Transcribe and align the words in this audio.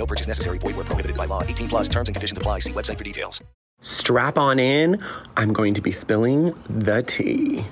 No 0.00 0.06
purchase 0.06 0.26
necessary. 0.26 0.56
Void 0.56 0.76
where 0.76 0.86
prohibited 0.86 1.14
by 1.14 1.26
law. 1.26 1.42
18 1.42 1.68
plus 1.68 1.86
terms 1.86 2.08
and 2.08 2.16
conditions 2.16 2.38
apply. 2.38 2.60
See 2.60 2.72
website 2.72 2.96
for 2.96 3.04
details. 3.04 3.44
Strap 3.82 4.38
on 4.38 4.58
in. 4.58 4.98
I'm 5.36 5.52
going 5.52 5.74
to 5.74 5.82
be 5.82 5.92
spilling 5.92 6.54
the 6.70 7.02
tea. 7.02 7.66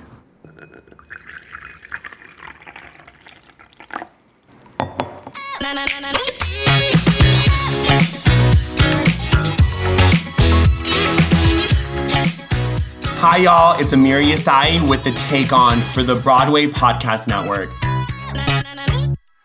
Hi, 13.21 13.37
y'all. 13.37 13.79
It's 13.79 13.93
Amir 13.93 14.21
Yasai 14.21 14.87
with 14.87 15.03
the 15.03 15.11
Take 15.13 15.51
On 15.51 15.81
for 15.81 16.03
the 16.03 16.15
Broadway 16.15 16.67
Podcast 16.67 17.27
Network. 17.27 17.69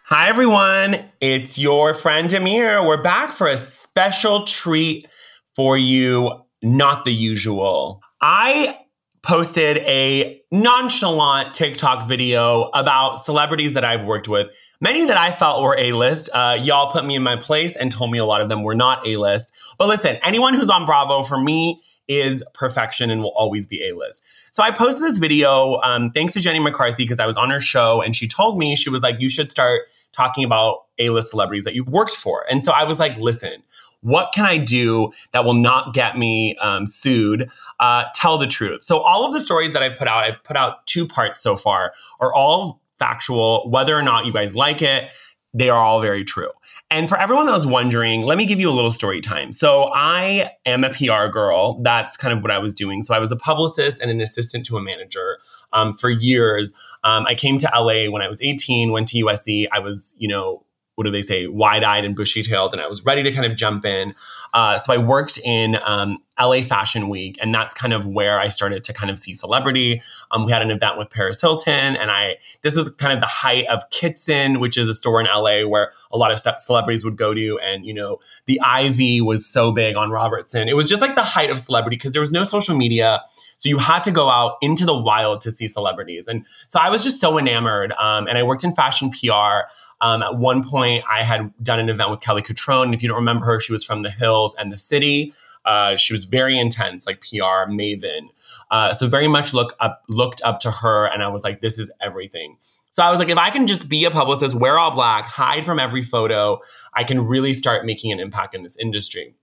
Hi, 0.09 0.29
everyone. 0.29 1.03
It's 1.23 1.57
your 1.57 1.95
friend 1.95 2.31
Amir. 2.31 2.87
We're 2.87 3.01
back 3.01 3.33
for 3.33 3.47
a 3.47 3.57
special 3.57 4.45
treat 4.45 5.09
for 5.57 5.79
you, 5.79 6.43
not 6.63 7.07
the 7.07 7.11
usual. 7.11 8.03
I 8.21 8.81
posted 9.23 9.79
a 9.79 10.43
nonchalant 10.53 11.55
TikTok 11.55 12.07
video 12.07 12.65
about 12.75 13.19
celebrities 13.19 13.73
that 13.73 13.83
I've 13.83 14.05
worked 14.05 14.29
with, 14.29 14.49
many 14.79 15.07
that 15.07 15.17
I 15.17 15.33
felt 15.33 15.63
were 15.63 15.75
A 15.79 15.93
list. 15.93 16.29
Uh, 16.35 16.59
y'all 16.61 16.93
put 16.93 17.07
me 17.07 17.17
in 17.17 17.23
my 17.23 17.37
place 17.37 17.75
and 17.75 17.91
told 17.91 18.11
me 18.11 18.19
a 18.19 18.27
lot 18.27 18.43
of 18.43 18.51
them 18.51 18.63
were 18.63 18.75
not 18.75 19.07
A 19.07 19.17
list. 19.17 19.51
But 19.79 19.89
listen, 19.89 20.17
anyone 20.23 20.53
who's 20.53 20.69
on 20.69 20.85
Bravo 20.85 21.23
for 21.23 21.41
me 21.41 21.81
is 22.09 22.45
perfection 22.53 23.11
and 23.11 23.23
will 23.23 23.33
always 23.37 23.67
be 23.67 23.87
A 23.89 23.97
list. 23.97 24.23
So 24.53 24.63
I 24.63 24.71
posted 24.71 25.03
this 25.03 25.19
video 25.19 25.81
um, 25.83 26.11
thanks 26.11 26.33
to 26.35 26.41
Jenny 26.41 26.59
McCarthy 26.59 27.05
because 27.05 27.19
I 27.19 27.27
was 27.27 27.37
on 27.37 27.51
her 27.51 27.61
show 27.61 28.03
and 28.03 28.15
she 28.15 28.29
told 28.29 28.59
me, 28.59 28.77
she 28.77 28.91
was 28.91 29.03
like, 29.03 29.21
you 29.21 29.29
should 29.29 29.51
start 29.51 29.83
talking 30.13 30.45
about 30.45 30.85
A 30.99 31.11
list 31.11 31.31
celebrities 31.31 31.65
that 31.65 31.75
you've 31.75 31.89
worked 31.89 32.17
for. 32.17 32.45
And 32.51 32.63
so 32.63 32.73
I 32.73 32.85
was 32.85 32.99
like, 32.99 33.17
listen, 33.17 33.63
what 34.01 34.33
can 34.35 34.45
I 34.45 34.59
do 34.59 35.13
that 35.33 35.47
will 35.47 35.55
not 35.55 35.95
get 35.95 36.19
me 36.19 36.57
um, 36.61 36.87
sued? 36.87 37.49
Uh, 37.81 38.05
tell 38.15 38.37
the 38.37 38.47
truth. 38.47 38.83
So 38.83 38.99
all 38.99 39.25
of 39.25 39.33
the 39.33 39.41
stories 39.41 39.73
that 39.73 39.83
I've 39.83 39.97
put 39.97 40.07
out, 40.07 40.25
I've 40.25 40.45
put 40.45 40.57
out 40.57 40.87
two 40.87 41.09
parts 41.09 41.41
so 41.41 41.57
far, 41.57 41.95
are 42.21 42.33
all 42.35 42.83
factual. 42.99 43.69
Whether 43.71 43.97
or 43.97 44.03
not 44.03 44.27
you 44.27 44.33
guys 44.33 44.55
like 44.55 44.83
it, 44.83 45.11
they 45.55 45.71
are 45.71 45.79
all 45.79 46.01
very 46.01 46.25
true. 46.25 46.51
And 46.91 47.09
for 47.09 47.19
everyone 47.19 47.47
that 47.47 47.53
was 47.53 47.67
wondering, 47.67 48.23
let 48.23 48.37
me 48.37 48.45
give 48.45 48.61
you 48.61 48.69
a 48.69 48.73
little 48.73 48.93
story 48.93 49.21
time. 49.21 49.53
So 49.53 49.91
I 49.95 50.51
am 50.67 50.85
a 50.85 50.91
PR 50.91 51.29
girl. 51.29 51.81
That's 51.83 52.17
kind 52.17 52.37
of 52.37 52.43
what 52.43 52.51
I 52.51 52.59
was 52.59 52.75
doing. 52.75 53.03
So 53.03 53.15
I 53.15 53.19
was 53.19 53.33
a 53.33 53.37
publicist 53.37 54.01
and 54.01 54.11
an 54.11 54.21
assistant 54.21 54.67
to 54.67 54.77
a 54.77 54.83
manager 54.83 55.39
um, 55.73 55.93
for 55.93 56.11
years. 56.11 56.73
Um, 57.03 57.25
I 57.27 57.35
came 57.35 57.59
to 57.59 57.71
LA 57.75 58.11
when 58.11 58.21
I 58.21 58.29
was 58.29 58.41
18, 58.43 58.93
went 58.93 59.09
to 59.09 59.25
USC. 59.25 59.67
I 59.73 59.79
was, 59.79 60.15
you 60.19 60.29
know, 60.29 60.64
what 60.95 61.05
do 61.05 61.11
they 61.11 61.23
say, 61.23 61.47
wide 61.47 61.83
eyed 61.83 62.05
and 62.05 62.15
bushy 62.15 62.43
tailed, 62.43 62.73
and 62.73 62.81
I 62.81 62.87
was 62.87 63.05
ready 63.05 63.23
to 63.23 63.33
kind 63.33 63.45
of 63.45 63.57
jump 63.57 63.85
in. 63.85 64.13
Uh, 64.53 64.79
so 64.79 64.93
I 64.93 64.99
worked 64.99 65.39
in 65.39 65.77
um, 65.85 66.19
LA 66.41 66.63
Fashion 66.63 67.09
Week, 67.09 67.37
and 67.41 67.55
that's 67.55 67.75
kind 67.75 67.93
of 67.93 68.07
where 68.07 68.39
I 68.39 68.49
started 68.49 68.85
to 68.85 68.93
kind 68.93 69.11
of 69.11 69.19
see 69.19 69.35
celebrity. 69.35 70.01
Um, 70.31 70.45
we 70.45 70.53
had 70.53 70.63
an 70.63 70.71
event 70.71 70.99
with 70.99 71.11
Paris 71.11 71.41
Hilton, 71.41 71.97
and 71.97 72.11
I 72.11 72.37
this 72.63 72.77
was 72.77 72.89
kind 72.91 73.13
of 73.13 73.21
the 73.21 73.27
height 73.27 73.67
of 73.67 73.89
Kitson, 73.91 74.61
which 74.61 74.79
is 74.79 74.89
a 74.89 74.95
store 74.95 75.21
in 75.21 75.27
LA 75.27 75.67
where 75.67 75.93
a 76.13 76.17
lot 76.17 76.31
of 76.31 76.41
celebrities 76.61 77.05
would 77.05 77.17
go 77.17 77.35
to, 77.35 77.59
and 77.61 77.85
you 77.85 77.95
know 77.95 78.19
the 78.47 78.61
Ivy 78.61 79.21
was 79.21 79.47
so 79.47 79.73
big 79.73 79.97
on 79.97 80.11
Robertson. 80.11 80.69
It 80.69 80.77
was 80.77 80.87
just 80.87 81.03
like 81.03 81.15
the 81.15 81.23
height 81.23 81.51
of 81.51 81.59
celebrity 81.59 81.97
because 81.97 82.13
there 82.13 82.21
was 82.21 82.33
no 82.33 82.45
social 82.45 82.77
media. 82.77 83.23
So 83.65 83.71
you 83.71 83.79
had 83.79 84.05
to 84.05 84.11
go 84.11 84.29
out 84.29 84.59
into 84.61 84.85
the 84.85 84.95
wild 84.95 85.41
to 85.41 85.51
see 85.51 85.67
celebrities. 85.69 86.29
And 86.29 86.45
so 86.69 86.79
I 86.79 86.91
was 86.91 87.03
just 87.03 87.19
so 87.19 87.39
enamored. 87.39 87.93
Um, 87.93 88.27
and 88.27 88.37
I 88.37 88.43
worked 88.43 88.63
in 88.63 88.75
fashion 88.75 89.11
PR. 89.11 89.71
Um, 90.03 90.23
at 90.23 90.37
one 90.37 90.63
point, 90.63 91.03
I 91.11 91.23
had 91.23 91.51
done 91.63 91.79
an 91.79 91.89
event 91.89 92.11
with 92.11 92.21
Kelly 92.21 92.43
Cutrone. 92.43 92.93
If 92.93 93.03
you 93.03 93.09
don't 93.09 93.17
remember 93.17 93.47
her, 93.47 93.59
she 93.59 93.73
was 93.73 93.83
from 93.83 94.03
The 94.03 94.11
Hills 94.11 94.55
and 94.59 94.71
The 94.71 94.77
City. 94.77 95.33
Uh, 95.65 95.97
she 95.97 96.13
was 96.13 96.25
very 96.25 96.59
intense, 96.59 97.07
like 97.07 97.23
PR 97.23 97.65
maven. 97.73 98.29
Uh, 98.71 98.93
so 98.93 99.09
very 99.09 99.29
much 99.29 99.55
look 99.55 99.75
up, 99.81 100.03
looked 100.11 100.43
up 100.43 100.61
to 100.61 100.71
her, 100.71 101.07
and 101.07 101.23
I 101.23 101.29
was 101.29 101.43
like, 101.43 101.63
this 101.63 101.79
is 101.79 101.91
everything. 102.03 102.59
So 102.91 103.03
I 103.03 103.09
was 103.11 103.19
like, 103.19 103.31
if 103.31 103.39
I 103.39 103.49
can 103.49 103.67
just 103.67 103.89
be 103.89 104.05
a 104.05 104.11
publicist, 104.11 104.55
wear 104.55 104.79
all 104.79 104.91
black, 104.91 105.25
hide 105.25 105.65
from 105.65 105.79
every 105.79 106.03
photo, 106.03 106.61
I 106.93 107.03
can 107.03 107.27
really 107.27 107.55
start 107.55 107.87
making 107.87 108.13
an 108.13 108.21
impact 108.21 108.55
in 108.55 108.63
this 108.63 108.77
industry. 108.77 109.35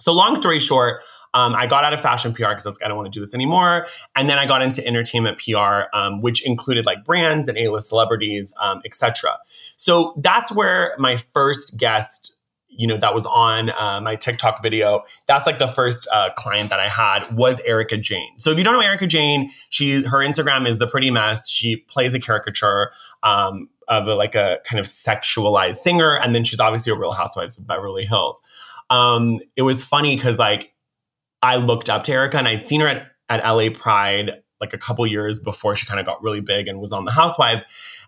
So 0.00 0.12
long 0.12 0.36
story 0.36 0.60
short, 0.60 1.02
um, 1.34 1.54
I 1.54 1.66
got 1.66 1.84
out 1.84 1.92
of 1.92 2.00
fashion 2.00 2.32
PR 2.32 2.48
because 2.48 2.66
I 2.66 2.70
like, 2.70 2.84
I 2.84 2.88
don't 2.88 2.96
want 2.96 3.12
to 3.12 3.16
do 3.16 3.24
this 3.24 3.34
anymore. 3.34 3.86
And 4.16 4.28
then 4.28 4.38
I 4.38 4.46
got 4.46 4.62
into 4.62 4.86
entertainment 4.86 5.38
PR, 5.38 5.84
um, 5.92 6.20
which 6.20 6.44
included 6.44 6.86
like 6.86 7.04
brands 7.04 7.48
and 7.48 7.58
A-list 7.58 7.88
celebrities, 7.88 8.52
um, 8.60 8.80
etc. 8.84 9.38
So 9.76 10.14
that's 10.18 10.50
where 10.50 10.94
my 10.98 11.16
first 11.16 11.76
guest, 11.76 12.34
you 12.68 12.86
know, 12.86 12.96
that 12.96 13.14
was 13.14 13.26
on 13.26 13.70
uh, 13.70 14.00
my 14.00 14.16
TikTok 14.16 14.62
video. 14.62 15.02
That's 15.26 15.46
like 15.46 15.58
the 15.58 15.68
first 15.68 16.06
uh, 16.12 16.30
client 16.36 16.70
that 16.70 16.80
I 16.80 16.88
had 16.88 17.30
was 17.36 17.60
Erika 17.64 17.96
Jayne. 17.96 18.38
So 18.38 18.50
if 18.50 18.58
you 18.58 18.64
don't 18.64 18.74
know 18.74 18.80
Erika 18.80 19.06
Jayne, 19.06 19.50
she 19.68 20.02
her 20.02 20.18
Instagram 20.18 20.68
is 20.68 20.78
the 20.78 20.86
Pretty 20.86 21.10
Mess. 21.10 21.48
She 21.48 21.76
plays 21.76 22.14
a 22.14 22.20
caricature. 22.20 22.92
Um, 23.22 23.68
of 23.88 24.06
a, 24.06 24.14
like 24.14 24.34
a 24.34 24.58
kind 24.64 24.78
of 24.78 24.84
sexualized 24.84 25.76
singer, 25.76 26.18
and 26.18 26.34
then 26.34 26.44
she's 26.44 26.60
obviously 26.60 26.92
a 26.92 26.94
Real 26.94 27.12
Housewives 27.12 27.56
of 27.56 27.66
Beverly 27.66 28.04
Hills. 28.04 28.38
Um, 28.90 29.40
it 29.56 29.62
was 29.62 29.82
funny 29.82 30.14
because 30.14 30.38
like 30.38 30.72
I 31.42 31.56
looked 31.56 31.88
up 31.88 32.04
to 32.04 32.12
Erika 32.12 32.38
and 32.38 32.48
I'd 32.48 32.66
seen 32.66 32.80
her 32.80 32.88
at, 32.88 33.06
at 33.28 33.44
LA 33.44 33.68
Pride 33.72 34.32
like 34.60 34.72
a 34.72 34.78
couple 34.78 35.06
years 35.06 35.38
before 35.38 35.76
she 35.76 35.86
kind 35.86 36.00
of 36.00 36.06
got 36.06 36.22
really 36.22 36.40
big 36.40 36.66
and 36.66 36.80
was 36.80 36.92
on 36.92 37.04
the 37.04 37.12
Housewives. 37.12 37.64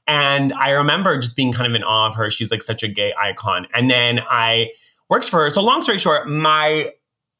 And 0.07 0.53
I 0.55 0.71
remember 0.71 1.17
just 1.19 1.37
being 1.37 1.53
kind 1.53 1.69
of 1.69 1.75
in 1.75 1.85
awe 1.85 2.09
of 2.09 2.15
her. 2.17 2.31
She's 2.31 2.51
like 2.51 2.63
such 2.63 2.83
a 2.83 2.89
gay 2.89 3.13
icon. 3.19 3.67
And 3.73 3.89
then 3.89 4.21
I 4.29 4.71
worked 5.09 5.29
for 5.29 5.41
her. 5.41 5.51
So 5.51 5.63
long 5.63 5.83
story 5.83 5.99
short, 5.99 6.29
my 6.29 6.91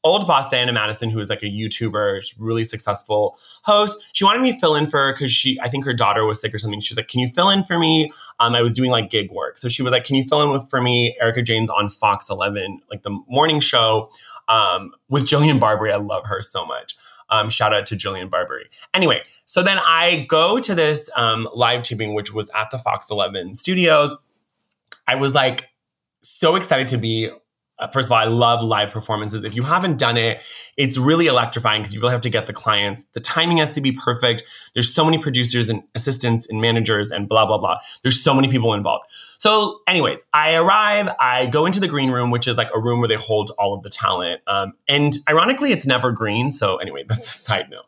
old 0.03 0.25
boss 0.25 0.49
Diana 0.49 0.73
Madison, 0.73 1.09
who 1.09 1.17
was 1.17 1.29
like 1.29 1.43
a 1.43 1.47
YouTuber, 1.47 2.21
really 2.37 2.63
successful 2.63 3.37
host, 3.63 3.97
she 4.13 4.23
wanted 4.23 4.41
me 4.41 4.53
to 4.53 4.59
fill 4.59 4.75
in 4.75 4.87
for 4.87 4.97
her 4.97 5.13
because 5.13 5.31
she, 5.31 5.59
I 5.61 5.69
think 5.69 5.85
her 5.85 5.93
daughter 5.93 6.25
was 6.25 6.41
sick 6.41 6.53
or 6.53 6.57
something. 6.57 6.79
She 6.79 6.91
was 6.93 6.97
like, 6.97 7.07
"Can 7.07 7.19
you 7.19 7.27
fill 7.27 7.49
in 7.49 7.63
for 7.63 7.77
me?" 7.77 8.11
Um, 8.39 8.55
I 8.55 8.61
was 8.61 8.73
doing 8.73 8.89
like 8.89 9.09
gig 9.09 9.31
work, 9.31 9.57
so 9.57 9.67
she 9.67 9.83
was 9.83 9.91
like, 9.91 10.05
"Can 10.05 10.15
you 10.15 10.23
fill 10.23 10.41
in 10.41 10.49
with 10.49 10.69
for 10.69 10.81
me?" 10.81 11.15
Erika 11.21 11.41
Jayne's 11.41 11.69
on 11.69 11.89
Fox 11.89 12.29
11, 12.29 12.79
like 12.89 13.03
the 13.03 13.17
morning 13.27 13.59
show 13.59 14.09
um, 14.51 14.91
with 15.09 15.23
Jillian 15.23 15.59
Barberie, 15.59 15.93
I 15.93 15.97
love 15.97 16.25
her 16.25 16.41
so 16.41 16.65
much. 16.65 16.95
Um, 17.29 17.49
shout 17.49 17.73
out 17.73 17.85
to 17.87 17.95
Jillian 17.95 18.29
Barberie. 18.29 18.69
Anyway, 18.93 19.23
so 19.45 19.63
then 19.63 19.79
I 19.79 20.25
go 20.27 20.59
to 20.59 20.75
this 20.75 21.09
um, 21.15 21.47
live 21.55 21.83
taping, 21.83 22.13
which 22.13 22.33
was 22.33 22.51
at 22.53 22.69
the 22.71 22.77
Fox 22.77 23.09
11 23.09 23.55
studios. 23.55 24.13
I 25.07 25.15
was 25.15 25.33
like 25.33 25.69
so 26.21 26.55
excited 26.55 26.89
to 26.89 26.97
be 26.97 27.29
first 27.87 28.07
of 28.07 28.11
all, 28.11 28.17
I 28.17 28.25
love 28.25 28.61
live 28.61 28.91
performances. 28.91 29.43
If 29.43 29.55
you 29.55 29.63
haven't 29.63 29.97
done 29.97 30.17
it, 30.17 30.41
it's 30.77 30.97
really 30.97 31.27
electrifying 31.27 31.81
because 31.81 31.93
you 31.93 31.99
really 31.99 32.11
have 32.11 32.21
to 32.21 32.29
get 32.29 32.47
the 32.47 32.53
clients. 32.53 33.03
The 33.13 33.19
timing 33.19 33.57
has 33.57 33.71
to 33.75 33.81
be 33.81 33.91
perfect. 33.91 34.43
There's 34.73 34.93
so 34.93 35.03
many 35.03 35.17
producers 35.17 35.69
and 35.69 35.83
assistants 35.95 36.47
and 36.49 36.61
managers 36.61 37.11
and 37.11 37.27
blah, 37.27 37.45
blah, 37.45 37.57
blah. 37.57 37.79
There's 38.03 38.21
so 38.21 38.33
many 38.33 38.47
people 38.47 38.73
involved. 38.73 39.05
So, 39.39 39.79
anyways, 39.87 40.23
I 40.33 40.53
arrive, 40.53 41.09
I 41.19 41.47
go 41.47 41.65
into 41.65 41.79
the 41.79 41.87
green 41.87 42.11
room, 42.11 42.29
which 42.29 42.47
is 42.47 42.57
like 42.57 42.69
a 42.75 42.79
room 42.79 42.99
where 42.99 43.07
they 43.07 43.15
hold 43.15 43.51
all 43.57 43.73
of 43.73 43.81
the 43.81 43.89
talent. 43.89 44.41
Um, 44.47 44.73
and 44.87 45.17
ironically, 45.27 45.71
it's 45.71 45.87
never 45.87 46.11
green. 46.11 46.51
So, 46.51 46.77
anyway, 46.77 47.03
that's 47.07 47.27
a 47.27 47.37
side 47.37 47.69
note. 47.69 47.85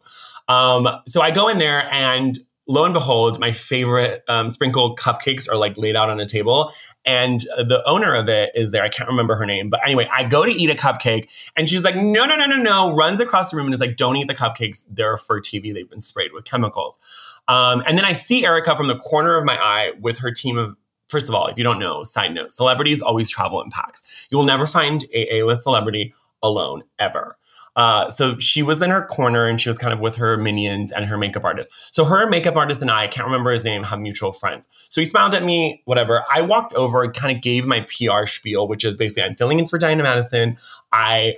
Um, 0.48 0.88
so 1.08 1.22
I 1.22 1.32
go 1.32 1.48
in 1.48 1.58
there 1.58 1.92
and 1.94 2.38
lo 2.68 2.86
and 2.86 2.94
behold, 2.94 3.40
my 3.40 3.52
favorite 3.52 4.24
um, 4.28 4.50
sprinkled 4.50 4.98
cupcakes 4.98 5.50
are 5.50 5.58
like 5.58 5.78
laid 5.78 5.96
out 5.96 6.10
on 6.10 6.20
a 6.20 6.28
table. 6.28 6.72
And 7.06 7.42
the 7.42 7.84
owner 7.86 8.14
of 8.14 8.30
it 8.30 8.52
is 8.56 8.72
there. 8.72 8.84
I 8.84 8.90
can't 8.90 9.10
remember 9.10 9.36
her 9.36 9.46
name. 9.46 9.70
But 9.70 9.82
anyway, 9.84 10.08
I 10.12 10.24
go 10.24 10.46
to 10.46 10.52
eat 10.52 10.70
a 10.70 10.76
cupcake 10.76 11.30
and 11.56 11.68
she's 11.68 11.84
like, 11.84 11.96
no, 11.96 12.26
no, 12.26 12.36
no, 12.36 12.46
no, 12.46 12.58
no. 12.58 12.96
Runs 12.96 13.20
across 13.20 13.52
the 13.52 13.58
room 13.58 13.66
and 13.68 13.74
is 13.74 13.82
like, 13.82 13.98
don't 13.98 14.16
eat 14.16 14.28
the 14.28 14.36
cupcakes. 14.36 14.84
They're 14.90 15.18
for 15.18 15.42
TV. 15.42 15.74
They've 15.74 15.90
been 15.90 16.02
sprayed 16.02 16.32
with 16.34 16.46
chemicals. 16.46 16.98
Um, 17.48 17.84
and 17.86 17.98
then 17.98 18.06
I 18.06 18.14
see 18.14 18.46
Erika 18.46 18.78
from 18.78 18.88
the 18.88 18.98
corner 18.98 19.38
of 19.38 19.44
my 19.44 19.58
eye 19.58 19.92
with 20.00 20.18
her 20.20 20.32
team 20.32 20.58
of 20.58 20.76
First 21.08 21.30
of 21.30 21.36
all, 21.36 21.46
if 21.46 21.60
you 21.60 21.64
don't 21.64 21.78
know, 21.78 22.04
side 22.04 22.34
note, 22.34 22.52
celebrities 22.54 23.00
always 23.00 23.30
travel 23.30 23.62
in 23.62 23.70
packs. 23.70 24.02
You 24.32 24.38
will 24.40 24.46
never 24.46 24.66
find 24.66 25.04
a 25.14 25.36
A-list 25.36 25.62
celebrity 25.62 26.12
alone 26.42 26.82
ever. 26.98 27.38
Uh, 27.76 28.10
so 28.10 28.38
she 28.38 28.62
was 28.62 28.82
in 28.82 28.92
her 28.92 29.04
corner 29.06 29.48
and 29.48 29.60
she 29.60 29.68
was 29.68 29.78
kind 29.78 29.94
of 29.94 30.00
with 30.00 30.16
her 30.16 30.38
minions 30.38 30.92
and 30.92 31.06
her 31.06 31.18
makeup 31.18 31.44
artist. 31.44 31.72
So 31.92 32.06
her 32.06 32.28
makeup 32.30 32.56
artist 32.56 32.82
and 32.82 32.92
I, 32.92 33.04
I 33.04 33.08
can't 33.08 33.26
remember 33.26 33.52
his 33.52 33.64
name, 33.64 33.84
have 33.84 34.00
mutual 34.00 34.32
friends. 34.32 34.68
So 34.90 35.02
he 35.02 35.06
smiled 35.06 35.34
at 35.34 35.44
me, 35.44 35.82
whatever. 35.86 36.24
I 36.32 36.42
walked 36.42 36.74
over 36.74 37.04
and 37.04 37.14
kind 37.14 37.36
of 37.36 37.42
gave 37.42 37.66
my 37.66 37.82
PR 37.82 38.28
spiel, 38.28 38.68
which 38.68 38.86
is 38.86 38.96
basically 38.96 39.24
I'm 39.24 39.36
filling 39.36 39.60
in 39.60 39.68
for 39.68 39.80
Diana 39.80 40.04
Madison. 40.04 40.56
I, 40.92 41.36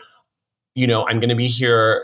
you 0.74 0.88
know, 0.88 1.08
I'm 1.08 1.20
going 1.20 1.30
to 1.30 1.36
be 1.36 1.48
here 1.48 2.04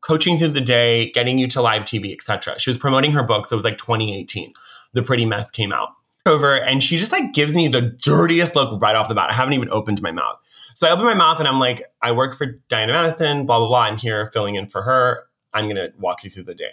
coaching 0.00 0.38
through 0.38 0.48
the 0.48 0.60
day, 0.60 1.10
getting 1.10 1.38
you 1.38 1.46
to 1.48 1.60
live 1.60 1.82
TV, 1.82 2.12
etc. 2.12 2.58
She 2.58 2.70
was 2.70 2.78
promoting 2.78 3.12
her 3.12 3.22
book, 3.22 3.46
so 3.46 3.54
it 3.54 3.56
was 3.56 3.64
like 3.64 3.76
2018. 3.76 4.52
The 4.94 5.02
Pretty 5.02 5.26
Mess 5.26 5.50
came 5.50 5.72
out. 5.72 5.90
Over 6.26 6.54
and 6.54 6.82
she 6.82 6.96
just 6.96 7.12
like 7.12 7.34
gives 7.34 7.54
me 7.54 7.68
the 7.68 7.82
dirtiest 7.82 8.56
look 8.56 8.80
right 8.80 8.96
off 8.96 9.08
the 9.08 9.14
bat. 9.14 9.28
I 9.28 9.34
haven't 9.34 9.52
even 9.52 9.68
opened 9.70 10.00
my 10.00 10.10
mouth. 10.10 10.38
So 10.74 10.86
I 10.86 10.90
open 10.90 11.04
my 11.04 11.14
mouth 11.14 11.38
and 11.38 11.48
I'm 11.48 11.58
like, 11.58 11.84
I 12.02 12.12
work 12.12 12.36
for 12.36 12.46
Diana 12.68 12.92
Madison, 12.92 13.46
blah, 13.46 13.58
blah, 13.58 13.68
blah. 13.68 13.80
I'm 13.82 13.96
here 13.96 14.26
filling 14.26 14.56
in 14.56 14.68
for 14.68 14.82
her. 14.82 15.24
I'm 15.52 15.64
going 15.66 15.76
to 15.76 15.92
walk 15.98 16.24
you 16.24 16.30
through 16.30 16.44
the 16.44 16.54
day. 16.54 16.72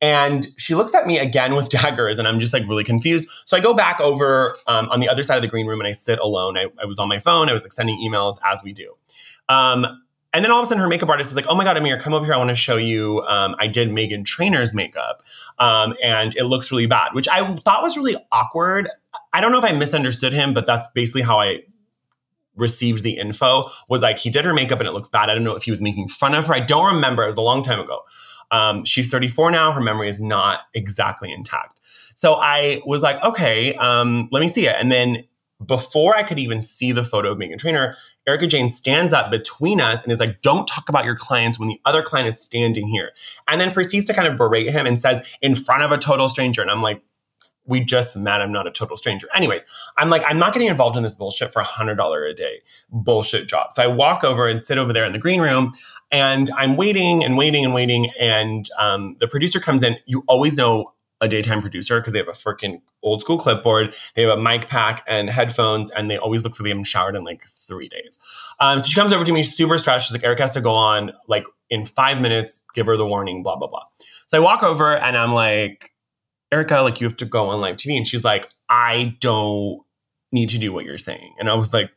And 0.00 0.46
she 0.58 0.74
looks 0.74 0.94
at 0.94 1.06
me 1.06 1.18
again 1.18 1.54
with 1.54 1.68
daggers, 1.70 2.18
and 2.18 2.28
I'm 2.28 2.38
just 2.38 2.52
like 2.52 2.66
really 2.68 2.84
confused. 2.84 3.28
So 3.44 3.56
I 3.56 3.60
go 3.60 3.72
back 3.72 4.00
over 4.00 4.56
um, 4.66 4.88
on 4.90 5.00
the 5.00 5.08
other 5.08 5.22
side 5.22 5.36
of 5.36 5.42
the 5.42 5.48
green 5.48 5.66
room 5.66 5.80
and 5.80 5.88
I 5.88 5.92
sit 5.92 6.18
alone. 6.18 6.58
I, 6.58 6.66
I 6.80 6.84
was 6.84 6.98
on 6.98 7.08
my 7.08 7.18
phone, 7.18 7.48
I 7.48 7.52
was 7.52 7.62
like 7.62 7.72
sending 7.72 7.98
emails 7.98 8.36
as 8.44 8.62
we 8.62 8.72
do. 8.72 8.94
Um, 9.48 9.86
and 10.32 10.44
then 10.44 10.52
all 10.52 10.60
of 10.60 10.66
a 10.66 10.68
sudden, 10.68 10.82
her 10.82 10.88
makeup 10.88 11.08
artist 11.08 11.30
is 11.30 11.36
like, 11.36 11.46
"Oh 11.48 11.54
my 11.54 11.64
god, 11.64 11.78
Amir, 11.78 11.98
come 11.98 12.12
over 12.12 12.26
here. 12.26 12.34
I 12.34 12.36
want 12.36 12.50
to 12.50 12.54
show 12.54 12.76
you. 12.76 13.22
Um, 13.22 13.56
I 13.58 13.66
did 13.66 13.88
Meghan 13.88 14.22
Trainor's 14.22 14.74
makeup, 14.74 15.22
um, 15.58 15.94
and 16.02 16.36
it 16.36 16.44
looks 16.44 16.70
really 16.70 16.84
bad," 16.84 17.14
which 17.14 17.26
I 17.26 17.54
thought 17.60 17.82
was 17.82 17.96
really 17.96 18.16
awkward. 18.32 18.90
I 19.32 19.40
don't 19.40 19.50
know 19.50 19.56
if 19.56 19.64
I 19.64 19.72
misunderstood 19.72 20.34
him, 20.34 20.52
but 20.52 20.66
that's 20.66 20.86
basically 20.88 21.22
how 21.22 21.40
I 21.40 21.62
received 22.56 23.02
the 23.02 23.18
info 23.18 23.70
was 23.88 24.02
like 24.02 24.18
he 24.18 24.30
did 24.30 24.44
her 24.44 24.54
makeup 24.54 24.80
and 24.80 24.88
it 24.88 24.92
looks 24.92 25.08
bad. 25.08 25.30
I 25.30 25.34
don't 25.34 25.44
know 25.44 25.56
if 25.56 25.64
he 25.64 25.70
was 25.70 25.80
making 25.80 26.08
fun 26.08 26.34
of 26.34 26.46
her. 26.46 26.54
I 26.54 26.60
don't 26.60 26.94
remember. 26.94 27.22
It 27.22 27.26
was 27.26 27.36
a 27.36 27.42
long 27.42 27.62
time 27.62 27.80
ago. 27.80 28.00
Um, 28.50 28.84
she's 28.84 29.08
34 29.08 29.50
now. 29.50 29.72
Her 29.72 29.80
memory 29.80 30.08
is 30.08 30.20
not 30.20 30.60
exactly 30.74 31.32
intact. 31.32 31.80
So 32.14 32.34
I 32.34 32.80
was 32.86 33.02
like, 33.02 33.22
okay, 33.22 33.74
um, 33.74 34.28
let 34.32 34.40
me 34.40 34.48
see 34.48 34.66
it. 34.66 34.76
And 34.78 34.90
then 34.90 35.24
before 35.64 36.16
I 36.16 36.22
could 36.22 36.38
even 36.38 36.60
see 36.60 36.92
the 36.92 37.04
photo 37.04 37.32
of 37.32 37.38
Meghan 37.38 37.58
Trainor, 37.58 37.96
Erika 38.26 38.46
Jayne 38.46 38.68
stands 38.68 39.12
up 39.12 39.30
between 39.30 39.80
us 39.80 40.02
and 40.02 40.12
is 40.12 40.20
like, 40.20 40.42
don't 40.42 40.66
talk 40.66 40.88
about 40.88 41.04
your 41.04 41.16
clients 41.16 41.58
when 41.58 41.68
the 41.68 41.80
other 41.84 42.02
client 42.02 42.28
is 42.28 42.38
standing 42.38 42.88
here. 42.88 43.12
And 43.48 43.60
then 43.60 43.72
proceeds 43.72 44.06
to 44.06 44.14
kind 44.14 44.28
of 44.28 44.36
berate 44.36 44.70
him 44.70 44.86
and 44.86 45.00
says, 45.00 45.26
in 45.40 45.54
front 45.54 45.82
of 45.82 45.92
a 45.92 45.98
total 45.98 46.28
stranger. 46.28 46.60
And 46.60 46.70
I'm 46.70 46.82
like, 46.82 47.02
we 47.66 47.80
just 47.80 48.16
met. 48.16 48.40
I'm 48.40 48.52
not 48.52 48.66
a 48.66 48.70
total 48.70 48.96
stranger. 48.96 49.28
Anyways, 49.34 49.64
I'm 49.96 50.10
like, 50.10 50.22
I'm 50.26 50.38
not 50.38 50.52
getting 50.52 50.68
involved 50.68 50.96
in 50.96 51.02
this 51.02 51.14
bullshit 51.14 51.52
for 51.52 51.60
a 51.60 51.64
hundred 51.64 51.96
dollar 51.96 52.24
a 52.24 52.34
day 52.34 52.62
bullshit 52.90 53.48
job. 53.48 53.72
So 53.72 53.82
I 53.82 53.86
walk 53.86 54.24
over 54.24 54.46
and 54.46 54.64
sit 54.64 54.78
over 54.78 54.92
there 54.92 55.04
in 55.04 55.12
the 55.12 55.18
green 55.18 55.40
room, 55.40 55.72
and 56.10 56.50
I'm 56.56 56.76
waiting 56.76 57.24
and 57.24 57.36
waiting 57.36 57.64
and 57.64 57.74
waiting. 57.74 58.10
And 58.18 58.68
um, 58.78 59.16
the 59.20 59.28
producer 59.28 59.60
comes 59.60 59.82
in. 59.82 59.96
You 60.06 60.24
always 60.28 60.56
know 60.56 60.92
a 61.20 61.28
daytime 61.28 61.62
producer 61.62 61.98
because 61.98 62.12
they 62.12 62.18
have 62.18 62.28
a 62.28 62.32
freaking 62.32 62.80
old 63.02 63.22
school 63.22 63.38
clipboard. 63.38 63.94
They 64.14 64.22
have 64.22 64.38
a 64.38 64.40
mic 64.40 64.68
pack 64.68 65.02
and 65.06 65.30
headphones, 65.30 65.90
and 65.90 66.10
they 66.10 66.18
always 66.18 66.44
look 66.44 66.52
like 66.52 66.64
they 66.64 66.68
haven't 66.70 66.84
showered 66.84 67.16
in 67.16 67.24
like 67.24 67.46
three 67.48 67.88
days. 67.88 68.18
Um, 68.60 68.80
so 68.80 68.86
she 68.86 68.94
comes 68.94 69.12
over 69.12 69.24
to 69.24 69.32
me, 69.32 69.42
super 69.42 69.78
stressed. 69.78 70.06
She's 70.06 70.12
like, 70.12 70.24
Eric 70.24 70.40
has 70.40 70.52
to 70.54 70.60
go 70.60 70.72
on 70.72 71.12
like 71.28 71.44
in 71.70 71.84
five 71.84 72.20
minutes. 72.20 72.60
Give 72.74 72.86
her 72.86 72.96
the 72.96 73.06
warning. 73.06 73.42
Blah 73.42 73.56
blah 73.56 73.68
blah. 73.68 73.82
So 74.26 74.36
I 74.36 74.40
walk 74.40 74.62
over 74.62 74.96
and 74.96 75.16
I'm 75.16 75.32
like 75.32 75.92
Erika, 76.52 76.80
like 76.80 77.00
you 77.00 77.06
have 77.06 77.16
to 77.16 77.24
go 77.24 77.48
on 77.48 77.60
live 77.60 77.76
TV. 77.76 77.96
And 77.96 78.06
she's 78.06 78.24
like, 78.24 78.50
I 78.68 79.16
don't 79.20 79.80
need 80.32 80.48
to 80.50 80.58
do 80.58 80.72
what 80.72 80.84
you're 80.84 80.98
saying. 80.98 81.34
And 81.38 81.48
I 81.48 81.54
was 81.54 81.72
like, 81.72 81.90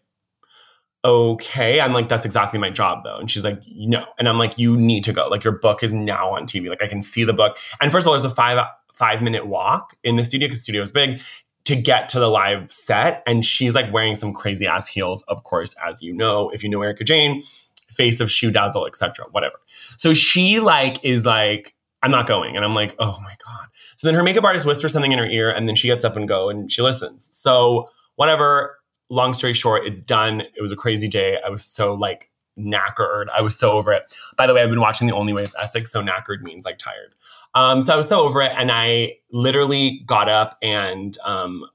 okay. 1.05 1.79
I'm 1.79 1.93
like, 1.93 2.09
that's 2.09 2.25
exactly 2.25 2.59
my 2.59 2.69
job 2.69 3.03
though. 3.03 3.17
And 3.17 3.29
she's 3.29 3.43
like, 3.43 3.61
no. 3.67 4.05
And 4.17 4.27
I'm 4.27 4.37
like, 4.37 4.57
you 4.57 4.75
need 4.75 5.03
to 5.05 5.13
go. 5.13 5.27
Like 5.27 5.43
your 5.43 5.57
book 5.59 5.83
is 5.83 5.93
now 5.93 6.35
on 6.35 6.45
TV. 6.45 6.69
Like 6.69 6.83
I 6.83 6.87
can 6.87 7.01
see 7.01 7.23
the 7.23 7.33
book. 7.33 7.57
And 7.79 7.91
first 7.91 8.05
of 8.05 8.11
all, 8.11 8.19
there's 8.19 8.31
a 8.31 8.35
five 8.35 8.63
five 8.93 9.21
minute 9.21 9.47
walk 9.47 9.95
in 10.03 10.17
the 10.17 10.23
studio 10.23 10.47
because 10.47 10.61
studio 10.61 10.81
is 10.81 10.91
big 10.91 11.21
to 11.65 11.75
get 11.75 12.09
to 12.09 12.19
the 12.19 12.27
live 12.27 12.71
set. 12.71 13.23
And 13.25 13.45
she's 13.45 13.75
like 13.75 13.91
wearing 13.93 14.15
some 14.15 14.33
crazy 14.33 14.67
ass 14.67 14.87
heels, 14.87 15.23
of 15.27 15.43
course, 15.43 15.73
as 15.87 16.01
you 16.01 16.13
know, 16.13 16.49
if 16.49 16.63
you 16.63 16.69
know 16.69 16.81
Erika 16.81 17.03
Jayne, 17.03 17.43
face 17.91 18.19
of 18.19 18.29
ShoeDazzle, 18.29 18.87
etc. 18.87 19.25
Whatever. 19.31 19.55
So 19.97 20.13
she 20.13 20.59
like 20.59 21.03
is 21.03 21.25
like, 21.25 21.75
I'm 22.01 22.11
not 22.11 22.27
going. 22.27 22.55
And 22.55 22.63
I'm 22.63 22.75
like, 22.75 22.95
oh 22.99 23.19
my 23.21 23.35
God. 23.45 23.67
So 23.97 24.07
then 24.07 24.15
her 24.15 24.23
makeup 24.23 24.43
artist 24.43 24.65
whispers 24.65 24.93
something 24.93 25.11
in 25.11 25.19
her 25.19 25.27
ear 25.27 25.51
and 25.51 25.67
then 25.67 25.75
she 25.75 25.87
gets 25.87 26.05
up 26.05 26.15
and 26.15 26.27
go 26.27 26.49
and 26.49 26.71
she 26.71 26.81
listens. 26.81 27.29
So 27.31 27.87
whatever, 28.15 28.77
long 29.09 29.33
story 29.33 29.53
short, 29.53 29.85
it's 29.85 29.99
done. 29.99 30.41
It 30.41 30.61
was 30.61 30.71
a 30.71 30.75
crazy 30.75 31.07
day. 31.07 31.37
I 31.45 31.49
was 31.49 31.63
so 31.63 31.93
like 31.93 32.29
knackered. 32.57 33.25
I 33.35 33.41
was 33.41 33.57
so 33.57 33.71
over 33.71 33.91
it. 33.91 34.15
By 34.37 34.47
the 34.47 34.53
way, 34.53 34.61
I've 34.61 34.69
been 34.69 34.79
watching 34.81 35.07
The 35.07 35.15
Only 35.15 35.33
Way 35.33 35.43
is 35.43 35.55
Essex, 35.59 35.91
so 35.91 36.01
knackered 36.01 36.41
means 36.41 36.65
like 36.65 36.77
tired. 36.77 37.15
Um, 37.53 37.81
so 37.81 37.93
I 37.93 37.97
was 37.97 38.07
so 38.07 38.21
over 38.21 38.41
it. 38.41 38.51
And 38.57 38.71
I 38.71 39.15
literally 39.31 40.03
got 40.05 40.29
up 40.29 40.57
and 40.61 41.17
um, 41.23 41.65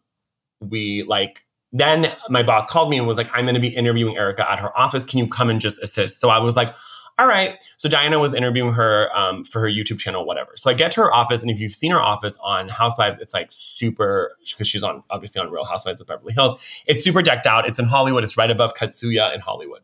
we 0.61 1.03
like 1.07 1.45
then 1.75 2.15
my 2.29 2.45
boss 2.45 2.69
called 2.69 2.89
me 2.89 2.97
and 2.97 3.07
was 3.07 3.19
like, 3.19 3.29
I'm 3.35 3.47
to 3.47 3.61
be 3.61 3.69
interviewing 3.69 4.17
Erika 4.17 4.49
at 4.49 4.61
her 4.61 4.77
office. 4.79 5.05
Can 5.05 5.19
you 5.19 5.27
come 5.27 5.51
and 5.51 5.61
just 5.61 5.83
assist? 5.83 6.21
So 6.21 6.29
I 6.29 6.39
was 6.39 6.55
like, 6.55 6.73
all 7.19 7.27
right. 7.27 7.63
So 7.77 7.89
Diana 7.89 8.19
was 8.19 8.35
interviewing 8.35 8.73
her 8.73 9.09
um, 9.17 9.45
for 9.45 9.61
her 9.61 9.69
YouTube 9.69 9.99
channel, 10.01 10.27
whatever. 10.27 10.53
So 10.57 10.69
I 10.69 10.75
get 10.75 10.91
to 10.93 11.03
her 11.03 11.15
office, 11.15 11.43
and 11.43 11.51
if 11.51 11.61
you've 11.61 11.75
seen 11.75 11.93
her 11.93 12.01
office 12.01 12.37
on 12.43 12.69
Housewives, 12.69 13.19
it's 13.19 13.33
like 13.33 13.49
super 13.51 14.33
because 14.51 14.67
she's 14.67 14.83
on 14.83 15.05
obviously 15.11 15.41
on 15.41 15.51
Real 15.51 15.65
Housewives 15.65 16.01
of 16.01 16.09
Beverly 16.09 16.33
Hills. 16.33 16.61
It's 16.87 17.05
super 17.05 17.23
decked 17.23 17.47
out. 17.47 17.69
It's 17.69 17.79
in 17.79 17.85
Hollywood. 17.85 18.25
It's 18.25 18.37
right 18.37 18.51
above 18.51 18.75
Katsuya 18.75 19.35
in 19.35 19.41
Hollywood. 19.41 19.83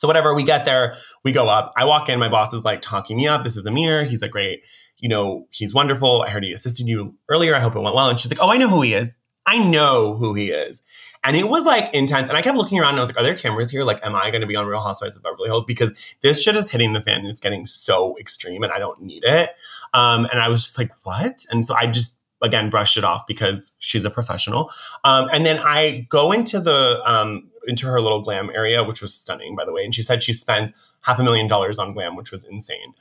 So 0.00 0.08
whatever, 0.08 0.34
we 0.34 0.42
get 0.42 0.64
there, 0.64 0.96
we 1.24 1.30
go 1.30 1.48
up. 1.48 1.74
I 1.76 1.84
walk 1.84 2.08
in, 2.08 2.18
my 2.18 2.30
boss 2.30 2.54
is 2.54 2.64
like 2.64 2.80
talking 2.80 3.18
me 3.18 3.28
up. 3.28 3.44
This 3.44 3.54
is 3.54 3.66
Amir. 3.66 4.02
He's 4.04 4.22
like, 4.22 4.30
great. 4.30 4.64
You 4.96 5.10
know, 5.10 5.46
he's 5.50 5.74
wonderful. 5.74 6.22
I 6.22 6.30
heard 6.30 6.42
he 6.42 6.52
assisted 6.52 6.88
you 6.88 7.14
earlier. 7.28 7.54
I 7.54 7.60
hope 7.60 7.76
it 7.76 7.80
went 7.80 7.94
well. 7.94 8.08
And 8.08 8.18
she's 8.18 8.30
like, 8.30 8.40
oh, 8.40 8.48
I 8.48 8.56
know 8.56 8.68
who 8.68 8.80
he 8.80 8.94
is. 8.94 9.18
I 9.44 9.58
know 9.58 10.16
who 10.16 10.32
he 10.32 10.52
is. 10.52 10.80
And 11.22 11.36
it 11.36 11.48
was 11.48 11.64
like 11.64 11.92
intense. 11.92 12.28
And 12.28 12.36
I 12.36 12.42
kept 12.42 12.56
looking 12.56 12.78
around 12.78 12.90
and 12.90 12.98
I 12.98 13.02
was 13.02 13.10
like, 13.10 13.18
are 13.18 13.22
there 13.22 13.36
cameras 13.36 13.70
here? 13.70 13.84
Like, 13.84 14.00
am 14.02 14.14
I 14.14 14.30
going 14.30 14.40
to 14.40 14.46
be 14.46 14.56
on 14.56 14.66
Real 14.66 14.80
Housewives 14.80 15.16
of 15.16 15.22
Beverly 15.22 15.48
Hills? 15.48 15.64
Because 15.64 15.92
this 16.22 16.42
shit 16.42 16.56
is 16.56 16.70
hitting 16.70 16.94
the 16.94 17.00
fan 17.00 17.20
and 17.20 17.28
it's 17.28 17.40
getting 17.40 17.66
so 17.66 18.16
extreme 18.18 18.62
and 18.62 18.72
I 18.72 18.78
don't 18.78 19.02
need 19.02 19.24
it. 19.24 19.50
Um, 19.92 20.26
and 20.30 20.40
I 20.40 20.48
was 20.48 20.62
just 20.62 20.78
like, 20.78 20.90
what? 21.04 21.44
And 21.50 21.66
so 21.66 21.74
I 21.74 21.86
just, 21.86 22.16
again, 22.42 22.70
brushed 22.70 22.96
it 22.96 23.04
off 23.04 23.26
because 23.26 23.74
she's 23.80 24.06
a 24.06 24.10
professional. 24.10 24.70
Um, 25.04 25.28
and 25.30 25.44
then 25.44 25.58
I 25.58 26.06
go 26.08 26.32
into 26.32 26.58
the, 26.58 27.02
um, 27.04 27.50
into 27.66 27.86
her 27.86 28.00
little 28.00 28.22
glam 28.22 28.50
area, 28.54 28.82
which 28.82 29.02
was 29.02 29.12
stunning, 29.14 29.54
by 29.54 29.66
the 29.66 29.72
way. 29.72 29.84
And 29.84 29.94
she 29.94 30.02
said 30.02 30.22
she 30.22 30.32
spends 30.32 30.72
half 31.02 31.18
a 31.18 31.22
million 31.22 31.46
dollars 31.46 31.78
on 31.78 31.92
glam, 31.92 32.16
which 32.16 32.32
was 32.32 32.44
insane. 32.44 32.94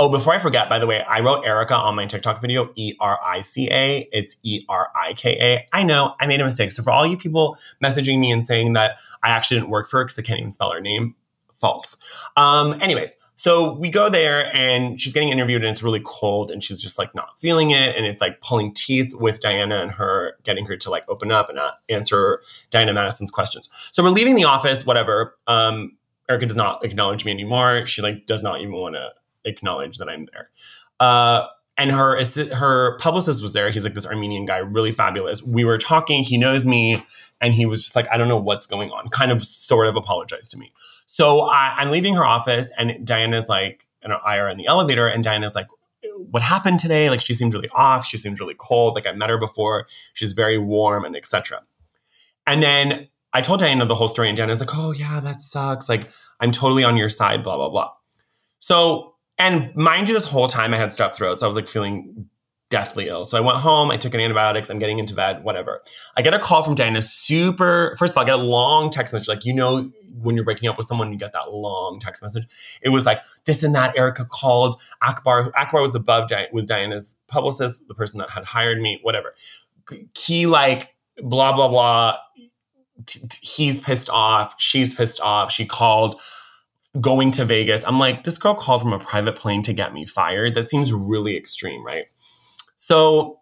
Oh, 0.00 0.08
before 0.08 0.32
I 0.32 0.38
forget, 0.38 0.70
by 0.70 0.78
the 0.78 0.86
way, 0.86 1.02
I 1.02 1.20
wrote 1.20 1.44
Erica 1.44 1.74
on 1.74 1.94
my 1.94 2.06
TikTok 2.06 2.40
video, 2.40 2.72
E 2.74 2.94
R 3.00 3.20
I 3.22 3.42
C 3.42 3.68
A. 3.70 4.08
It's 4.12 4.34
E 4.42 4.64
R 4.66 4.88
I 4.96 5.12
K 5.12 5.36
A. 5.38 5.76
I 5.76 5.82
know 5.82 6.14
I 6.18 6.26
made 6.26 6.40
a 6.40 6.44
mistake. 6.46 6.72
So 6.72 6.82
for 6.82 6.90
all 6.90 7.06
you 7.06 7.18
people 7.18 7.58
messaging 7.84 8.18
me 8.18 8.32
and 8.32 8.42
saying 8.42 8.72
that 8.72 8.98
I 9.22 9.28
actually 9.28 9.60
didn't 9.60 9.68
work 9.68 9.90
for 9.90 9.98
her 9.98 10.04
because 10.06 10.18
I 10.18 10.22
can't 10.22 10.40
even 10.40 10.52
spell 10.52 10.72
her 10.72 10.80
name, 10.80 11.16
false. 11.60 11.98
Um, 12.38 12.80
anyways, 12.80 13.14
so 13.36 13.74
we 13.74 13.90
go 13.90 14.08
there 14.08 14.50
and 14.56 14.98
she's 14.98 15.12
getting 15.12 15.28
interviewed 15.28 15.62
and 15.62 15.70
it's 15.70 15.82
really 15.82 16.00
cold 16.02 16.50
and 16.50 16.64
she's 16.64 16.80
just 16.80 16.98
like 16.98 17.14
not 17.14 17.38
feeling 17.38 17.70
it. 17.70 17.94
And 17.94 18.06
it's 18.06 18.22
like 18.22 18.40
pulling 18.40 18.72
teeth 18.72 19.14
with 19.14 19.40
Diana 19.40 19.82
and 19.82 19.90
her 19.90 20.38
getting 20.44 20.64
her 20.64 20.78
to 20.78 20.88
like 20.88 21.04
open 21.10 21.30
up 21.30 21.50
and 21.50 21.56
not 21.56 21.74
answer 21.90 22.40
Diana 22.70 22.94
Madison's 22.94 23.30
questions. 23.30 23.68
So 23.92 24.02
we're 24.02 24.08
leaving 24.08 24.34
the 24.34 24.44
office, 24.44 24.86
whatever. 24.86 25.36
Um, 25.46 25.98
Erika 26.30 26.46
does 26.46 26.56
not 26.56 26.82
acknowledge 26.86 27.26
me 27.26 27.32
anymore. 27.32 27.84
She 27.84 28.00
like 28.00 28.24
does 28.24 28.42
not 28.42 28.62
even 28.62 28.72
want 28.72 28.94
to 28.94 29.10
acknowledge 29.44 29.98
that 29.98 30.08
I'm 30.08 30.26
there. 30.32 30.50
Uh, 30.98 31.46
and 31.76 31.90
her 31.92 32.22
her 32.54 32.98
publicist 32.98 33.42
was 33.42 33.54
there. 33.54 33.70
He's 33.70 33.84
like 33.84 33.94
this 33.94 34.04
Armenian 34.04 34.44
guy, 34.44 34.58
really 34.58 34.90
fabulous. 34.90 35.42
We 35.42 35.64
were 35.64 35.78
talking. 35.78 36.22
He 36.22 36.36
knows 36.36 36.66
me, 36.66 37.02
and 37.40 37.54
he 37.54 37.64
was 37.64 37.82
just 37.82 37.96
like, 37.96 38.06
I 38.12 38.18
don't 38.18 38.28
know 38.28 38.36
what's 38.36 38.66
going 38.66 38.90
on. 38.90 39.08
Kind 39.08 39.32
of, 39.32 39.42
sort 39.44 39.88
of 39.88 39.96
apologized 39.96 40.50
to 40.50 40.58
me. 40.58 40.72
So 41.06 41.40
I, 41.42 41.80
am 41.80 41.90
leaving 41.90 42.14
her 42.14 42.24
office, 42.24 42.70
and 42.76 43.04
Diana's 43.06 43.48
like, 43.48 43.86
and 44.02 44.12
I 44.12 44.36
are 44.36 44.48
in 44.48 44.58
the 44.58 44.66
elevator, 44.66 45.08
and 45.08 45.24
Diana's 45.24 45.54
like, 45.54 45.68
what 46.30 46.42
happened 46.42 46.80
today? 46.80 47.08
Like 47.08 47.20
she 47.20 47.34
seemed 47.34 47.54
really 47.54 47.70
off. 47.70 48.04
She 48.04 48.18
seemed 48.18 48.38
really 48.40 48.56
cold. 48.58 48.94
Like 48.94 49.06
I 49.06 49.12
met 49.12 49.30
her 49.30 49.38
before. 49.38 49.86
She's 50.12 50.32
very 50.32 50.58
warm 50.58 51.04
and 51.04 51.16
etc. 51.16 51.62
And 52.46 52.62
then 52.62 53.08
I 53.32 53.40
told 53.40 53.60
Diana 53.60 53.86
the 53.86 53.94
whole 53.94 54.08
story, 54.08 54.28
and 54.28 54.36
Diana's 54.36 54.60
like, 54.60 54.76
oh 54.76 54.92
yeah, 54.92 55.20
that 55.20 55.40
sucks. 55.42 55.88
Like 55.88 56.10
I'm 56.40 56.52
totally 56.52 56.84
on 56.84 56.96
your 56.96 57.08
side. 57.08 57.42
Blah 57.42 57.56
blah 57.56 57.70
blah. 57.70 57.90
So 58.58 59.14
And 59.40 59.74
mind 59.74 60.08
you, 60.08 60.14
this 60.14 60.24
whole 60.24 60.48
time 60.48 60.74
I 60.74 60.76
had 60.76 60.90
strep 60.90 61.14
throat. 61.14 61.40
So 61.40 61.46
I 61.46 61.48
was 61.48 61.56
like 61.56 61.66
feeling 61.66 62.28
deathly 62.68 63.08
ill. 63.08 63.24
So 63.24 63.36
I 63.36 63.40
went 63.40 63.58
home, 63.58 63.90
I 63.90 63.96
took 63.96 64.14
an 64.14 64.20
antibiotics, 64.20 64.70
I'm 64.70 64.78
getting 64.78 65.00
into 65.00 65.14
bed, 65.14 65.42
whatever. 65.42 65.82
I 66.16 66.22
get 66.22 66.34
a 66.34 66.38
call 66.38 66.62
from 66.62 66.76
Diana, 66.76 67.02
super, 67.02 67.96
first 67.98 68.12
of 68.12 68.16
all, 68.18 68.22
I 68.22 68.26
get 68.26 68.38
a 68.38 68.42
long 68.42 68.90
text 68.90 69.12
message. 69.12 69.28
Like, 69.28 69.44
you 69.44 69.52
know, 69.52 69.90
when 70.20 70.36
you're 70.36 70.44
breaking 70.44 70.68
up 70.68 70.76
with 70.76 70.86
someone, 70.86 71.10
you 71.10 71.18
get 71.18 71.32
that 71.32 71.50
long 71.50 71.98
text 72.00 72.22
message. 72.22 72.46
It 72.82 72.90
was 72.90 73.06
like, 73.06 73.22
this 73.46 73.64
and 73.64 73.74
that. 73.74 73.96
Erika 73.96 74.24
called 74.24 74.80
Akbar. 75.02 75.50
Akbar 75.56 75.82
was 75.82 75.96
above, 75.96 76.30
was 76.52 76.66
Diana's 76.66 77.14
publicist, 77.26 77.88
the 77.88 77.94
person 77.94 78.18
that 78.18 78.30
had 78.30 78.44
hired 78.44 78.80
me, 78.80 79.00
whatever. 79.02 79.34
He 80.14 80.46
like, 80.46 80.94
blah, 81.16 81.52
blah, 81.52 81.68
blah. 81.68 82.18
He's 83.40 83.80
pissed 83.80 84.10
off. 84.10 84.54
She's 84.58 84.94
pissed 84.94 85.20
off. 85.20 85.50
She 85.50 85.66
called 85.66 86.20
going 87.00 87.30
to 87.32 87.44
Vegas. 87.44 87.84
I'm 87.84 87.98
like, 87.98 88.24
this 88.24 88.38
girl 88.38 88.54
called 88.54 88.82
from 88.82 88.92
a 88.92 88.98
private 88.98 89.36
plane 89.36 89.62
to 89.62 89.72
get 89.72 89.92
me 89.92 90.06
fired. 90.06 90.54
That 90.54 90.68
seems 90.68 90.92
really 90.92 91.36
extreme, 91.36 91.84
right? 91.84 92.06
So 92.76 93.40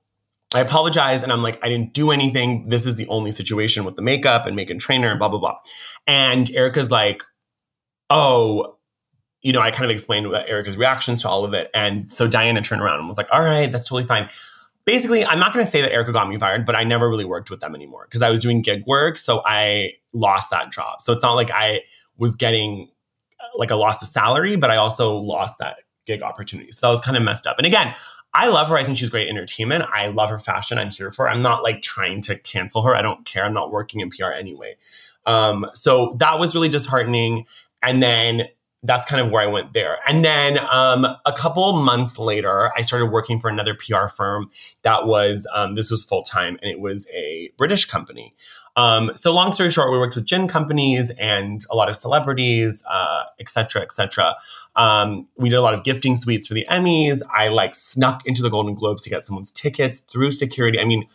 I 0.54 0.60
apologize. 0.60 1.22
And 1.22 1.32
I'm 1.32 1.42
like, 1.42 1.58
I 1.62 1.68
didn't 1.68 1.94
do 1.94 2.10
anything. 2.10 2.68
This 2.68 2.84
is 2.84 2.96
the 2.96 3.06
only 3.08 3.32
situation 3.32 3.84
with 3.84 3.96
the 3.96 4.02
makeup 4.02 4.46
and 4.46 4.56
Meghan 4.56 4.78
Trainor 4.78 5.10
and 5.10 5.18
blah, 5.18 5.28
blah, 5.28 5.38
blah. 5.38 5.56
And 6.06 6.50
Erika's 6.54 6.90
like, 6.90 7.22
oh, 8.10 8.76
you 9.40 9.52
know, 9.52 9.60
I 9.60 9.70
kind 9.70 9.84
of 9.84 9.90
explained 9.90 10.26
Erika's 10.26 10.76
reactions 10.76 11.22
to 11.22 11.28
all 11.28 11.44
of 11.44 11.54
it. 11.54 11.70
And 11.72 12.10
so 12.10 12.26
Diana 12.26 12.60
turned 12.60 12.82
around 12.82 12.98
and 12.98 13.08
was 13.08 13.16
like, 13.16 13.28
all 13.30 13.42
right, 13.42 13.70
that's 13.70 13.86
totally 13.86 14.04
fine. 14.04 14.28
Basically, 14.84 15.24
I'm 15.24 15.38
not 15.38 15.52
going 15.52 15.64
to 15.64 15.70
say 15.70 15.80
that 15.82 15.92
Erika 15.92 16.12
got 16.12 16.28
me 16.28 16.38
fired, 16.38 16.66
but 16.66 16.74
I 16.74 16.82
never 16.82 17.08
really 17.08 17.26
worked 17.26 17.50
with 17.50 17.60
them 17.60 17.74
anymore 17.74 18.06
because 18.06 18.22
I 18.22 18.30
was 18.30 18.40
doing 18.40 18.62
gig 18.62 18.84
work. 18.86 19.18
So 19.18 19.42
I 19.44 19.92
lost 20.12 20.50
that 20.50 20.72
job. 20.72 21.02
So 21.02 21.12
it's 21.12 21.22
not 21.22 21.34
like 21.34 21.50
I 21.50 21.82
was 22.16 22.34
getting 22.34 22.88
like 23.56 23.70
a 23.70 23.76
loss 23.76 24.02
of 24.02 24.08
salary, 24.08 24.56
but 24.56 24.70
I 24.70 24.76
also 24.76 25.16
lost 25.16 25.58
that 25.58 25.78
gig 26.06 26.22
opportunity. 26.22 26.70
So 26.72 26.80
that 26.82 26.90
was 26.90 27.00
kind 27.00 27.16
of 27.16 27.22
messed 27.22 27.46
up. 27.46 27.58
And 27.58 27.66
again, 27.66 27.94
I 28.34 28.48
love 28.48 28.68
her. 28.68 28.76
I 28.76 28.84
think 28.84 28.98
she's 28.98 29.10
great 29.10 29.28
entertainment. 29.28 29.84
I 29.92 30.08
love 30.08 30.30
her 30.30 30.38
fashion. 30.38 30.78
I'm 30.78 30.90
here 30.90 31.10
for 31.10 31.26
her. 31.26 31.30
I'm 31.30 31.42
not 31.42 31.62
like 31.62 31.82
trying 31.82 32.20
to 32.22 32.38
cancel 32.38 32.82
her. 32.82 32.94
I 32.94 33.02
don't 33.02 33.24
care. 33.24 33.44
I'm 33.44 33.54
not 33.54 33.70
working 33.70 34.00
in 34.00 34.10
PR 34.10 34.32
anyway. 34.32 34.76
Um, 35.26 35.66
so 35.74 36.16
that 36.18 36.38
was 36.38 36.54
really 36.54 36.68
disheartening. 36.68 37.46
And 37.82 38.02
then 38.02 38.42
that's 38.84 39.06
kind 39.06 39.20
of 39.20 39.32
where 39.32 39.42
I 39.42 39.46
went 39.46 39.72
there. 39.72 39.98
And 40.06 40.24
then 40.24 40.58
um, 40.70 41.04
a 41.04 41.32
couple 41.36 41.72
months 41.82 42.18
later, 42.18 42.70
I 42.76 42.82
started 42.82 43.06
working 43.06 43.40
for 43.40 43.50
another 43.50 43.74
PR 43.74 44.06
firm 44.06 44.50
that 44.82 45.06
was, 45.06 45.46
um, 45.52 45.74
this 45.74 45.90
was 45.90 46.04
full 46.04 46.22
time 46.22 46.58
and 46.62 46.70
it 46.70 46.78
was 46.78 47.06
a 47.12 47.50
British 47.56 47.86
company. 47.86 48.34
Um, 48.76 49.10
so 49.16 49.32
long 49.32 49.50
story 49.50 49.70
short, 49.70 49.90
we 49.90 49.98
worked 49.98 50.14
with 50.14 50.24
gin 50.24 50.46
companies 50.46 51.10
and 51.18 51.64
a 51.68 51.74
lot 51.74 51.88
of 51.88 51.96
celebrities, 51.96 52.84
uh, 52.88 53.24
et 53.40 53.48
cetera, 53.48 53.82
et 53.82 53.90
cetera. 53.90 54.36
Um, 54.76 55.26
we 55.36 55.48
did 55.48 55.56
a 55.56 55.62
lot 55.62 55.74
of 55.74 55.82
gifting 55.82 56.14
suites 56.14 56.46
for 56.46 56.54
the 56.54 56.64
Emmys. 56.70 57.20
I 57.34 57.48
like 57.48 57.74
snuck 57.74 58.22
into 58.24 58.42
the 58.42 58.50
Golden 58.50 58.74
Globes 58.74 59.02
to 59.02 59.10
get 59.10 59.24
someone's 59.24 59.50
tickets 59.50 59.98
through 59.98 60.30
security. 60.30 60.78
I 60.78 60.84
mean, 60.84 61.06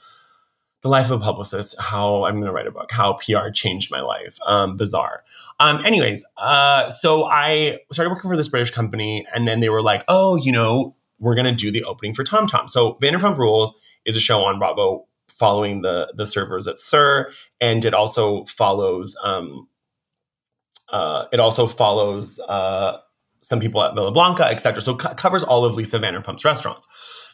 the 0.83 0.89
life 0.89 1.09
of 1.09 1.21
a 1.21 1.23
publicist, 1.23 1.75
how 1.79 2.25
I'm 2.25 2.35
going 2.35 2.45
to 2.45 2.51
write 2.51 2.67
a 2.67 2.71
book, 2.71 2.91
how 2.91 3.13
PR 3.13 3.49
changed 3.49 3.89
my 3.89 4.01
life. 4.01 4.37
Um, 4.45 4.75
bizarre. 4.77 5.23
Um, 5.59 5.83
anyways, 5.85 6.25
uh, 6.37 6.89
so 6.89 7.25
I 7.25 7.79
started 7.91 8.11
working 8.11 8.29
for 8.29 8.37
this 8.37 8.49
British 8.49 8.71
company, 8.71 9.25
and 9.33 9.47
then 9.47 9.61
they 9.61 9.69
were 9.69 9.81
like, 9.81 10.03
oh, 10.09 10.35
you 10.35 10.51
know, 10.51 10.95
we're 11.19 11.35
going 11.35 11.45
to 11.45 11.55
do 11.55 11.71
the 11.71 11.83
opening 11.85 12.13
for 12.13 12.25
Tom 12.25 12.47
Tom. 12.47 12.67
So 12.67 12.95
Vanderpump 13.01 13.37
Rules 13.37 13.73
is 14.05 14.17
a 14.17 14.19
show 14.19 14.43
on 14.43 14.59
Bravo 14.59 15.07
following 15.29 15.81
the 15.81 16.11
the 16.15 16.25
servers 16.25 16.67
at 16.67 16.77
SUR, 16.77 17.29
and 17.61 17.85
it 17.85 17.93
also 17.93 18.43
follows 18.45 19.15
um, 19.23 19.67
uh, 20.89 21.25
it 21.31 21.39
also 21.39 21.65
follows 21.65 22.39
uh, 22.41 22.97
some 23.41 23.61
people 23.61 23.81
at 23.81 23.95
Villa 23.95 24.11
Blanca, 24.11 24.45
etc. 24.45 24.81
So 24.81 24.97
c- 24.97 25.15
covers 25.15 25.43
all 25.43 25.63
of 25.63 25.75
Lisa 25.75 25.97
Vanderpump's 25.97 26.43
restaurants. 26.43 26.85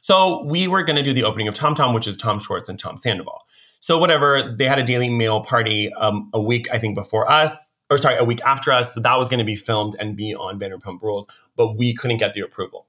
So 0.01 0.43
we 0.45 0.67
were 0.67 0.83
going 0.83 0.95
to 0.95 1.03
do 1.03 1.13
the 1.13 1.23
opening 1.23 1.47
of 1.47 1.55
Tom 1.55 1.75
Tom, 1.75 1.93
which 1.93 2.07
is 2.07 2.17
Tom 2.17 2.39
Schwartz 2.39 2.69
and 2.69 2.79
Tom 2.79 2.97
Sandoval. 2.97 3.41
So 3.79 3.97
whatever, 3.97 4.53
they 4.57 4.65
had 4.65 4.79
a 4.79 4.83
Daily 4.83 5.09
Mail 5.09 5.41
party 5.41 5.91
um, 5.93 6.29
a 6.33 6.41
week 6.41 6.67
I 6.71 6.79
think 6.79 6.95
before 6.95 7.29
us, 7.31 7.75
or 7.89 7.97
sorry, 7.97 8.17
a 8.17 8.23
week 8.23 8.41
after 8.45 8.71
us. 8.71 8.93
So 8.93 8.99
that 8.99 9.17
was 9.17 9.29
going 9.29 9.39
to 9.39 9.45
be 9.45 9.55
filmed 9.55 9.95
and 9.99 10.15
be 10.15 10.35
on 10.35 10.59
Vanderpump 10.59 11.01
Rules, 11.01 11.27
but 11.55 11.77
we 11.77 11.93
couldn't 11.93 12.17
get 12.17 12.33
the 12.33 12.41
approval. 12.41 12.87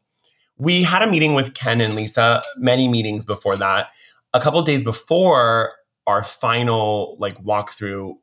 We 0.58 0.82
had 0.82 1.02
a 1.02 1.06
meeting 1.06 1.34
with 1.34 1.54
Ken 1.54 1.80
and 1.80 1.94
Lisa, 1.94 2.42
many 2.56 2.86
meetings 2.86 3.24
before 3.24 3.56
that 3.56 3.90
a 4.32 4.40
couple 4.40 4.60
days 4.62 4.84
before 4.84 5.72
our 6.06 6.22
final 6.22 7.16
like 7.18 7.42
walkthrough, 7.42 8.14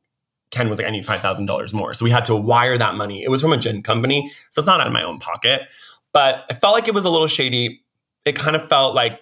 Ken 0.50 0.68
was 0.68 0.78
like, 0.78 0.86
I 0.86 0.90
need 0.90 1.04
five 1.04 1.20
thousand 1.20 1.46
dollars 1.46 1.74
more. 1.74 1.94
So 1.94 2.04
we 2.04 2.10
had 2.10 2.24
to 2.26 2.36
wire 2.36 2.78
that 2.78 2.94
money. 2.94 3.22
It 3.22 3.30
was 3.30 3.40
from 3.40 3.52
a 3.52 3.58
gin 3.58 3.82
company, 3.82 4.30
so 4.50 4.60
it's 4.60 4.66
not 4.66 4.80
out 4.80 4.86
of 4.86 4.92
my 4.92 5.02
own 5.02 5.18
pocket. 5.18 5.68
But 6.12 6.44
I 6.50 6.54
felt 6.54 6.74
like 6.74 6.88
it 6.88 6.94
was 6.94 7.04
a 7.04 7.10
little 7.10 7.26
shady. 7.26 7.82
It 8.28 8.36
kind 8.36 8.54
of 8.54 8.68
felt 8.68 8.94
like, 8.94 9.20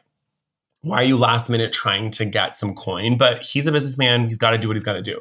why 0.82 0.98
are 0.98 1.04
you 1.04 1.16
last 1.16 1.48
minute 1.48 1.72
trying 1.72 2.10
to 2.12 2.24
get 2.24 2.56
some 2.56 2.74
coin? 2.74 3.16
But 3.16 3.42
he's 3.44 3.66
a 3.66 3.72
businessman. 3.72 4.28
He's 4.28 4.38
got 4.38 4.50
to 4.50 4.58
do 4.58 4.68
what 4.68 4.76
he's 4.76 4.84
got 4.84 4.94
to 4.94 5.02
do. 5.02 5.20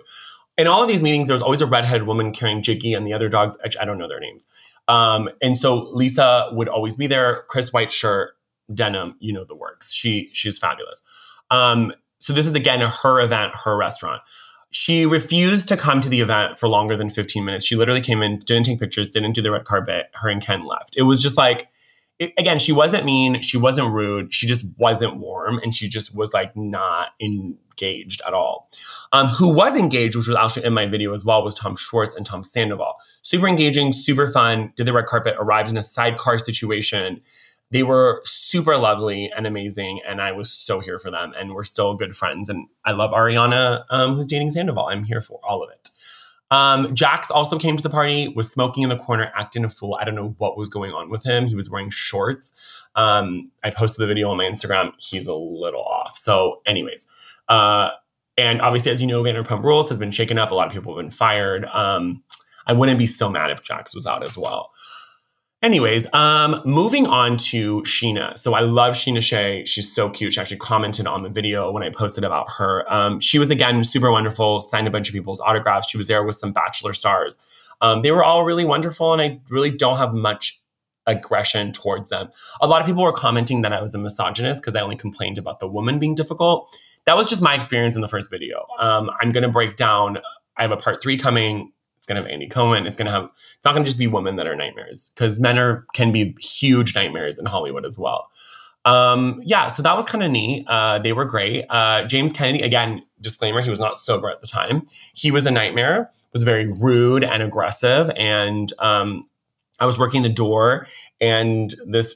In 0.57 0.67
all 0.67 0.81
of 0.81 0.87
these 0.87 1.03
meetings, 1.03 1.27
there 1.27 1.33
was 1.33 1.41
always 1.41 1.61
a 1.61 1.65
redheaded 1.65 2.07
woman 2.07 2.31
carrying 2.31 2.61
Giggy 2.61 2.95
and 2.95 3.05
the 3.05 3.13
other 3.13 3.29
dogs. 3.29 3.57
I 3.79 3.85
don't 3.85 3.97
know 3.97 4.07
their 4.07 4.19
names. 4.19 4.47
Um, 4.87 5.29
and 5.41 5.57
so 5.57 5.89
Lisa 5.91 6.49
would 6.53 6.67
always 6.67 6.95
be 6.95 7.07
there. 7.07 7.43
Chris 7.47 7.73
White 7.73 7.91
shirt, 7.91 8.31
denim, 8.73 9.15
you 9.19 9.33
know 9.33 9.43
the 9.43 9.55
works. 9.55 9.91
She 9.91 10.29
she's 10.33 10.57
fabulous. 10.57 11.01
Um, 11.51 11.93
so 12.19 12.33
this 12.33 12.45
is 12.45 12.53
again 12.53 12.81
her 12.81 13.19
event, 13.19 13.53
her 13.55 13.75
restaurant. 13.75 14.21
She 14.71 15.05
refused 15.05 15.67
to 15.69 15.77
come 15.77 16.01
to 16.01 16.09
the 16.09 16.19
event 16.19 16.59
for 16.59 16.67
longer 16.67 16.97
than 16.97 17.09
15 17.09 17.45
minutes. 17.45 17.65
She 17.65 17.75
literally 17.75 18.01
came 18.01 18.21
in, 18.21 18.39
didn't 18.39 18.65
take 18.65 18.79
pictures, 18.79 19.07
didn't 19.07 19.33
do 19.33 19.41
the 19.41 19.51
red 19.51 19.63
carpet. 19.63 20.07
Her 20.13 20.29
and 20.29 20.41
Ken 20.41 20.65
left. 20.65 20.97
It 20.97 21.03
was 21.03 21.21
just 21.21 21.37
like, 21.37 21.69
it, 22.19 22.33
again, 22.37 22.59
she 22.59 22.71
wasn't 22.71 23.05
mean, 23.05 23.41
she 23.41 23.57
wasn't 23.57 23.91
rude, 23.91 24.33
she 24.33 24.47
just 24.47 24.65
wasn't 24.77 25.17
warm, 25.17 25.59
and 25.59 25.73
she 25.75 25.89
just 25.89 26.15
was 26.15 26.33
like 26.33 26.55
not 26.55 27.09
engaged 27.21 28.21
at 28.25 28.33
all. 28.33 28.69
Um, 29.11 29.27
who 29.27 29.49
was 29.49 29.75
engaged, 29.75 30.15
which 30.15 30.27
was 30.27 30.37
actually 30.37 30.65
in 30.65 30.73
my 30.73 30.85
video 30.85 31.13
as 31.13 31.25
well, 31.25 31.43
was 31.43 31.53
Tom 31.53 31.75
Schwartz 31.75 32.15
and 32.15 32.25
Tom 32.25 32.43
Sandoval. 32.43 32.95
Super 33.21 33.47
engaging, 33.47 33.93
super 33.93 34.27
fun. 34.27 34.71
Did 34.75 34.87
the 34.87 34.93
red 34.93 35.05
carpet, 35.05 35.35
arrived 35.37 35.69
in 35.69 35.77
a 35.77 35.83
sidecar 35.83 36.39
situation 36.39 37.21
they 37.71 37.83
were 37.83 38.21
super 38.25 38.77
lovely 38.77 39.31
and 39.35 39.47
amazing 39.47 39.99
and 40.07 40.21
i 40.21 40.31
was 40.31 40.51
so 40.51 40.79
here 40.79 40.99
for 40.99 41.11
them 41.11 41.33
and 41.37 41.53
we're 41.53 41.63
still 41.63 41.95
good 41.95 42.15
friends 42.15 42.47
and 42.47 42.67
i 42.85 42.91
love 42.91 43.11
ariana 43.11 43.83
um, 43.89 44.15
who's 44.15 44.27
dating 44.27 44.51
sandoval 44.51 44.87
i'm 44.87 45.03
here 45.03 45.21
for 45.21 45.39
all 45.43 45.63
of 45.63 45.69
it 45.69 45.84
um, 46.51 46.93
jax 46.93 47.31
also 47.31 47.57
came 47.57 47.75
to 47.75 47.83
the 47.83 47.89
party 47.89 48.27
was 48.29 48.49
smoking 48.49 48.83
in 48.83 48.89
the 48.89 48.97
corner 48.97 49.31
acting 49.35 49.65
a 49.65 49.69
fool. 49.69 49.97
I 49.99 50.05
don't 50.05 50.15
know 50.15 50.35
what 50.37 50.57
was 50.57 50.69
going 50.69 50.91
on 50.91 51.09
with 51.09 51.23
him. 51.23 51.47
He 51.47 51.55
was 51.55 51.69
wearing 51.69 51.89
shorts. 51.89 52.53
Um, 52.95 53.51
i 53.63 53.69
posted 53.69 54.01
the 54.01 54.07
video 54.07 54.29
on 54.29 54.37
my 54.37 54.45
instagram. 54.45 54.91
He's 54.97 55.27
a 55.27 55.33
little 55.33 55.83
off. 55.83 56.17
So 56.17 56.61
anyways 56.65 57.05
uh, 57.49 57.89
and 58.37 58.61
obviously 58.61 58.91
as 58.91 59.01
you 59.01 59.07
know 59.07 59.23
vanderpump 59.23 59.63
rules 59.63 59.89
has 59.89 59.99
been 59.99 60.11
shaken 60.11 60.37
up. 60.37 60.51
A 60.51 60.55
lot 60.55 60.67
of 60.67 60.73
people 60.73 60.95
have 60.95 61.03
been 61.03 61.11
fired. 61.11 61.65
Um, 61.65 62.23
i 62.67 62.73
wouldn't 62.73 62.97
be 62.97 63.05
so 63.05 63.29
mad 63.29 63.51
if 63.51 63.61
jax 63.61 63.93
was 63.93 64.07
out 64.07 64.23
as 64.23 64.35
well 64.37 64.71
Anyways, 65.65 66.05
um, 66.13 66.61
moving 66.63 67.07
on 67.07 67.37
to 67.37 67.81
Scheana. 67.81 68.37
So 68.37 68.53
I 68.53 68.59
love 68.59 68.93
Scheana 68.93 69.19
Shay. 69.19 69.65
She's 69.65 69.91
so 69.91 70.11
cute. 70.11 70.33
She 70.33 70.39
actually 70.39 70.57
commented 70.57 71.07
on 71.07 71.23
the 71.23 71.29
video 71.29 71.71
when 71.71 71.81
I 71.81 71.89
posted 71.89 72.23
about 72.23 72.51
her. 72.59 72.85
Um, 72.93 73.19
she 73.19 73.39
was 73.39 73.49
again 73.49 73.83
super 73.83 74.11
wonderful. 74.11 74.61
Signed 74.61 74.87
a 74.87 74.91
bunch 74.91 75.09
of 75.09 75.13
people's 75.13 75.41
autographs. 75.41 75.89
She 75.89 75.97
was 75.97 76.05
there 76.05 76.23
with 76.23 76.35
some 76.35 76.53
Bachelor 76.53 76.93
stars. 76.93 77.35
Um, 77.81 78.03
they 78.03 78.11
were 78.11 78.23
all 78.23 78.45
really 78.45 78.63
wonderful, 78.63 79.11
and 79.11 79.19
I 79.19 79.39
really 79.49 79.71
don't 79.71 79.97
have 79.97 80.13
much 80.13 80.61
aggression 81.07 81.71
towards 81.71 82.11
them. 82.11 82.29
A 82.61 82.67
lot 82.67 82.79
of 82.79 82.85
people 82.85 83.01
were 83.01 83.11
commenting 83.11 83.63
that 83.63 83.73
I 83.73 83.81
was 83.81 83.95
a 83.95 83.97
misogynist 83.97 84.61
because 84.61 84.75
I 84.75 84.81
only 84.81 84.97
complained 84.97 85.39
about 85.39 85.59
the 85.59 85.67
woman 85.67 85.97
being 85.97 86.13
difficult. 86.13 86.77
That 87.05 87.17
was 87.17 87.25
just 87.25 87.41
my 87.41 87.55
experience 87.55 87.95
in 87.95 88.03
the 88.03 88.07
first 88.07 88.29
video. 88.29 88.67
Um, 88.79 89.09
I'm 89.19 89.31
to 89.31 89.49
break 89.49 89.77
down. 89.77 90.19
I 90.57 90.61
have 90.61 90.71
a 90.71 90.77
part 90.77 91.01
three 91.01 91.17
coming 91.17 91.71
it's 92.05 92.13
going 92.13 92.21
to 92.21 92.21
have 92.21 92.31
Andy 92.31 92.47
Cohen. 92.47 92.85
It's 92.85 92.97
going 92.97 93.07
to 93.07 93.11
have, 93.11 93.23
it's 93.23 93.65
not 93.65 93.73
going 93.73 93.83
to 93.83 93.89
just 93.89 93.97
be 93.97 94.05
women 94.05 94.35
that 94.35 94.45
are 94.45 94.55
nightmares 94.55 95.09
because 95.09 95.39
men 95.39 95.57
are, 95.57 95.87
can 95.95 96.11
be 96.11 96.35
huge 96.39 96.93
nightmares 96.93 97.39
in 97.39 97.47
Hollywood 97.47 97.83
as 97.83 97.97
well. 97.97 98.29
Um, 98.85 99.41
yeah, 99.43 99.65
so 99.67 99.81
that 99.81 99.95
was 99.95 100.05
kind 100.05 100.23
of 100.23 100.29
neat. 100.29 100.67
Uh, 100.67 100.99
they 100.99 101.13
were 101.13 101.25
great. 101.25 101.65
Uh, 101.71 102.03
James 102.05 102.31
Kennedy, 102.31 102.63
again, 102.63 103.01
disclaimer, 103.21 103.63
he 103.63 103.71
was 103.71 103.79
not 103.79 103.97
sober 103.97 104.29
at 104.29 104.39
the 104.39 104.45
time. 104.45 104.85
He 105.15 105.31
was 105.31 105.47
a 105.47 105.51
nightmare, 105.51 106.11
was 106.31 106.43
very 106.43 106.67
rude 106.67 107.23
and 107.23 107.41
aggressive. 107.41 108.11
And 108.15 108.71
um, 108.77 109.27
I 109.79 109.87
was 109.87 109.97
working 109.97 110.21
the 110.21 110.29
door, 110.29 110.85
and 111.19 111.73
this 111.87 112.15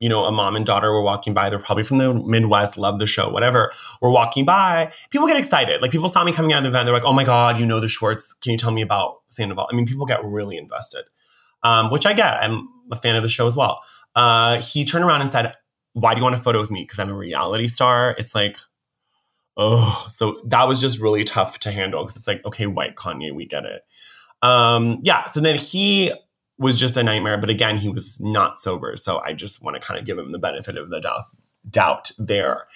you 0.00 0.08
know, 0.08 0.24
a 0.24 0.32
mom 0.32 0.56
and 0.56 0.66
daughter 0.66 0.90
were 0.90 1.02
walking 1.02 1.34
by. 1.34 1.48
They're 1.50 1.58
probably 1.58 1.84
from 1.84 1.98
the 1.98 2.14
Midwest, 2.14 2.76
love 2.78 2.98
the 2.98 3.06
show, 3.06 3.28
whatever. 3.28 3.70
We're 4.00 4.10
walking 4.10 4.44
by. 4.44 4.92
People 5.10 5.28
get 5.28 5.36
excited. 5.36 5.82
Like 5.82 5.92
people 5.92 6.08
saw 6.08 6.24
me 6.24 6.32
coming 6.32 6.52
out 6.52 6.58
of 6.58 6.64
the 6.64 6.70
event. 6.70 6.86
They're 6.86 6.94
like, 6.94 7.04
oh 7.04 7.12
my 7.12 7.24
God, 7.24 7.58
you 7.58 7.66
know 7.66 7.80
the 7.80 7.88
Schwartz. 7.88 8.32
Can 8.32 8.52
you 8.52 8.58
tell 8.58 8.70
me 8.70 8.82
about 8.82 9.20
Sandoval? 9.28 9.68
I 9.70 9.76
mean, 9.76 9.86
people 9.86 10.06
get 10.06 10.24
really 10.24 10.56
invested, 10.56 11.04
um, 11.62 11.90
which 11.90 12.06
I 12.06 12.14
get. 12.14 12.42
I'm 12.42 12.68
a 12.90 12.96
fan 12.96 13.14
of 13.14 13.22
the 13.22 13.28
show 13.28 13.46
as 13.46 13.54
well. 13.54 13.80
Uh, 14.16 14.60
he 14.60 14.84
turned 14.84 15.04
around 15.04 15.20
and 15.20 15.30
said, 15.30 15.54
why 15.92 16.14
do 16.14 16.18
you 16.18 16.24
want 16.24 16.34
a 16.34 16.38
photo 16.38 16.60
with 16.60 16.70
me? 16.70 16.82
Because 16.82 16.98
I'm 16.98 17.10
a 17.10 17.14
reality 17.14 17.66
star. 17.66 18.14
It's 18.18 18.34
like, 18.34 18.56
oh, 19.56 20.06
so 20.08 20.40
that 20.46 20.66
was 20.66 20.80
just 20.80 20.98
really 20.98 21.24
tough 21.24 21.58
to 21.60 21.72
handle 21.72 22.02
because 22.02 22.16
it's 22.16 22.26
like, 22.26 22.44
okay, 22.46 22.66
white 22.66 22.96
Kanye, 22.96 23.34
we 23.34 23.44
get 23.44 23.64
it. 23.64 23.82
Um, 24.42 25.00
yeah. 25.02 25.26
So 25.26 25.40
then 25.40 25.56
he 25.56 26.12
was 26.60 26.78
just 26.78 26.96
a 26.96 27.02
nightmare. 27.02 27.38
But 27.38 27.50
again, 27.50 27.76
he 27.76 27.88
was 27.88 28.20
not 28.20 28.58
sober. 28.58 28.96
So 28.96 29.18
I 29.18 29.32
just 29.32 29.62
want 29.62 29.74
to 29.74 29.80
kind 29.80 29.98
of 29.98 30.06
give 30.06 30.18
him 30.18 30.30
the 30.30 30.38
benefit 30.38 30.76
of 30.76 30.90
the 30.90 31.00
doubt, 31.00 31.24
doubt 31.68 32.12
there. 32.18 32.66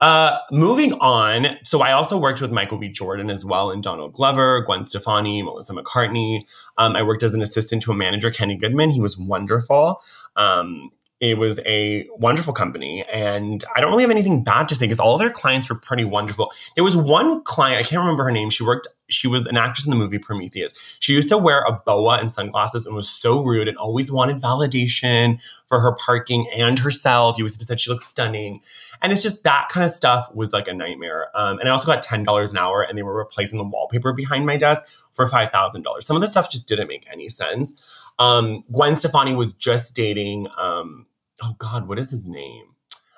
Uh, 0.00 0.38
moving 0.52 0.92
on. 0.94 1.56
So 1.64 1.80
I 1.80 1.92
also 1.92 2.16
worked 2.16 2.40
with 2.40 2.52
Michael 2.52 2.78
B. 2.78 2.88
Jordan 2.88 3.30
as 3.30 3.44
well, 3.44 3.70
and 3.70 3.82
Donald 3.82 4.12
Glover, 4.12 4.60
Gwen 4.60 4.84
Stefani, 4.84 5.42
Melissa 5.42 5.72
McCarthy. 5.72 6.46
Um, 6.78 6.96
I 6.96 7.02
worked 7.02 7.22
as 7.22 7.34
an 7.34 7.42
assistant 7.42 7.82
to 7.82 7.92
a 7.92 7.96
manager, 7.96 8.30
Kenny 8.30 8.56
Goodman. 8.56 8.90
He 8.90 9.00
was 9.00 9.18
wonderful. 9.18 10.00
Um, 10.36 10.90
it 11.20 11.36
was 11.36 11.60
a 11.66 12.08
wonderful 12.16 12.54
company, 12.54 13.04
and 13.12 13.62
I 13.76 13.80
don't 13.80 13.90
really 13.90 14.02
have 14.04 14.10
anything 14.10 14.42
bad 14.42 14.68
to 14.68 14.74
say 14.74 14.86
because 14.86 14.98
all 14.98 15.14
of 15.14 15.20
their 15.20 15.30
clients 15.30 15.68
were 15.68 15.74
pretty 15.76 16.04
wonderful. 16.04 16.50
There 16.76 16.84
was 16.84 16.96
one 16.96 17.42
client 17.44 17.78
I 17.78 17.82
can't 17.82 18.00
remember 18.00 18.24
her 18.24 18.30
name. 18.30 18.48
She 18.48 18.64
worked. 18.64 18.88
She 19.10 19.28
was 19.28 19.44
an 19.44 19.56
actress 19.56 19.84
in 19.84 19.90
the 19.90 19.96
movie 19.96 20.18
Prometheus. 20.18 20.72
She 21.00 21.12
used 21.12 21.28
to 21.28 21.36
wear 21.36 21.60
a 21.62 21.72
boa 21.72 22.18
and 22.18 22.32
sunglasses 22.32 22.86
and 22.86 22.94
was 22.94 23.08
so 23.08 23.42
rude 23.42 23.68
and 23.68 23.76
always 23.76 24.10
wanted 24.10 24.36
validation 24.36 25.40
for 25.66 25.80
her 25.80 25.92
parking 25.92 26.48
and 26.56 26.78
herself. 26.78 27.36
You 27.36 27.42
always 27.42 27.66
said 27.66 27.80
she 27.80 27.90
looked 27.90 28.04
stunning, 28.04 28.62
and 29.02 29.12
it's 29.12 29.22
just 29.22 29.44
that 29.44 29.68
kind 29.68 29.84
of 29.84 29.92
stuff 29.92 30.34
was 30.34 30.54
like 30.54 30.68
a 30.68 30.72
nightmare. 30.72 31.26
Um, 31.34 31.58
and 31.58 31.68
I 31.68 31.72
also 31.72 31.86
got 31.86 32.00
ten 32.00 32.24
dollars 32.24 32.52
an 32.52 32.56
hour, 32.56 32.80
and 32.80 32.96
they 32.96 33.02
were 33.02 33.14
replacing 33.14 33.58
the 33.58 33.64
wallpaper 33.64 34.14
behind 34.14 34.46
my 34.46 34.56
desk 34.56 34.84
for 35.12 35.28
five 35.28 35.50
thousand 35.50 35.82
dollars. 35.82 36.06
Some 36.06 36.16
of 36.16 36.22
the 36.22 36.28
stuff 36.28 36.50
just 36.50 36.66
didn't 36.66 36.88
make 36.88 37.06
any 37.12 37.28
sense. 37.28 37.74
Um, 38.18 38.64
Gwen 38.72 38.96
Stefani 38.96 39.34
was 39.34 39.52
just 39.52 39.94
dating. 39.94 40.46
Um, 40.56 41.06
oh 41.42 41.54
God, 41.58 41.88
what 41.88 41.98
is 41.98 42.10
his 42.10 42.26
name? 42.26 42.66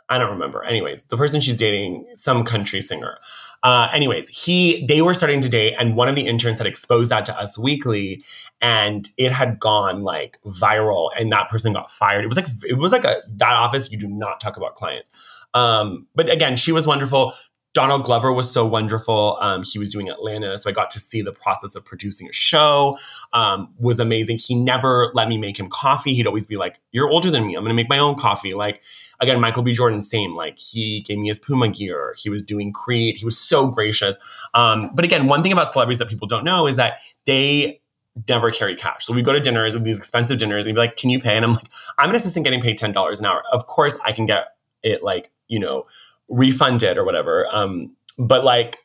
I 0.09 0.19
don't 0.19 0.31
remember. 0.31 0.63
Anyways, 0.65 1.03
the 1.05 1.17
person 1.17 1.41
she's 1.41 1.57
dating, 1.57 2.07
some 2.15 2.45
country 2.45 2.81
singer. 2.83 3.17
Uh, 3.63 3.89
anyways, 3.93 4.29
he 4.29 4.85
they 4.87 5.01
were 5.03 5.15
starting 5.15 5.41
to 5.41 5.49
date, 5.49 5.75
and 5.79 5.97
one 5.97 6.09
of 6.09 6.17
the 6.17 6.27
interns 6.27 6.59
had 6.59 6.67
exposed 6.67 7.11
that 7.11 7.25
to 7.27 7.41
Us 7.41 7.57
Weekly, 7.57 8.23
and 8.61 9.09
it 9.17 9.33
had 9.33 9.61
gone 9.61 10.03
like 10.03 10.39
viral, 10.45 11.11
and 11.19 11.31
that 11.33 11.49
person 11.49 11.73
got 11.73 11.91
fired. 11.91 12.25
It 12.25 12.29
was 12.29 12.37
like 12.37 12.49
it 12.69 12.75
was 12.75 12.93
like 12.93 13.05
a 13.05 13.23
that 13.37 13.53
office 13.53 13.91
you 13.91 13.99
do 13.99 14.09
not 14.09 14.41
talk 14.41 14.57
about 14.57 14.75
clients. 14.75 15.11
Um, 15.55 16.07
but 16.15 16.29
again, 16.29 16.57
she 16.57 16.73
was 16.73 16.87
wonderful. 16.87 17.35
Donald 17.75 18.05
Glover 18.05 18.33
was 18.33 18.53
so 18.53 18.67
wonderful. 18.67 19.39
Um, 19.41 19.63
he 19.63 19.79
was 19.79 19.89
doing 19.89 20.11
Atlanta, 20.11 20.59
so 20.59 20.69
I 20.69 20.73
got 20.73 20.91
to 20.91 21.01
see 21.01 21.23
the 21.23 21.33
process 21.33 21.75
of 21.75 21.85
producing 21.85 22.29
a 22.29 22.33
show. 22.33 22.99
Um, 23.33 23.73
was 23.79 23.99
amazing. 23.99 24.39
He 24.39 24.55
never 24.55 25.11
let 25.15 25.29
me 25.29 25.39
make 25.39 25.59
him 25.59 25.71
coffee. 25.71 26.15
He'd 26.15 26.27
always 26.27 26.47
be 26.47 26.57
like, 26.57 26.79
"You're 26.93 27.09
older 27.09 27.31
than 27.31 27.47
me. 27.47 27.55
I'm 27.55 27.63
going 27.63 27.71
to 27.71 27.75
make 27.75 27.89
my 27.89 27.99
own 27.99 28.17
coffee." 28.17 28.53
Like 28.53 28.83
again, 29.21 29.41
Michael 29.41 29.63
B. 29.63 29.73
Jordan, 29.73 30.03
same. 30.03 30.35
Like 30.35 30.59
he 30.59 31.01
gave 31.01 31.19
me 31.19 31.29
his 31.29 31.39
Puma 31.39 31.69
gear. 31.69 32.15
He 32.19 32.29
was 32.29 32.43
doing 32.43 32.73
Creed. 32.73 33.17
He 33.17 33.25
was 33.25 33.39
so 33.39 33.69
gracious. 33.69 34.19
Um, 34.53 34.91
but 34.95 35.05
again, 35.05 35.27
one 35.27 35.43
thing 35.43 35.53
about 35.53 35.73
celebrities 35.73 35.99
that 35.99 36.09
people 36.09 36.29
don't 36.29 36.45
know 36.45 36.67
is 36.67 36.77
that 36.77 36.99
they 37.25 37.81
never 38.29 38.51
carry 38.51 38.77
cash. 38.77 39.07
So 39.07 39.15
we 39.15 39.23
go 39.23 39.33
to 39.33 39.41
dinners 39.41 39.73
with 39.73 39.85
these 39.85 39.97
expensive 39.97 40.37
dinners, 40.37 40.67
and 40.67 40.75
be 40.75 40.79
like, 40.79 40.97
"Can 40.97 41.09
you 41.09 41.21
pay?" 41.21 41.37
And 41.37 41.45
I'm 41.47 41.55
like, 41.55 41.71
"I'm 41.99 42.11
an 42.11 42.17
assistant 42.17 42.45
getting 42.45 42.61
paid 42.61 42.77
ten 42.77 42.93
dollars 42.93 43.19
an 43.19 43.25
hour. 43.25 43.43
Of 43.51 43.67
course, 43.67 43.97
I 44.05 44.13
can 44.13 44.27
get 44.27 44.45
it 44.83 45.03
like 45.03 45.31
you 45.49 45.59
know." 45.59 45.87
Refunded 46.33 46.97
or 46.99 47.05
whatever. 47.05 47.47
Um, 47.55 47.95
but 48.19 48.45
like 48.45 48.79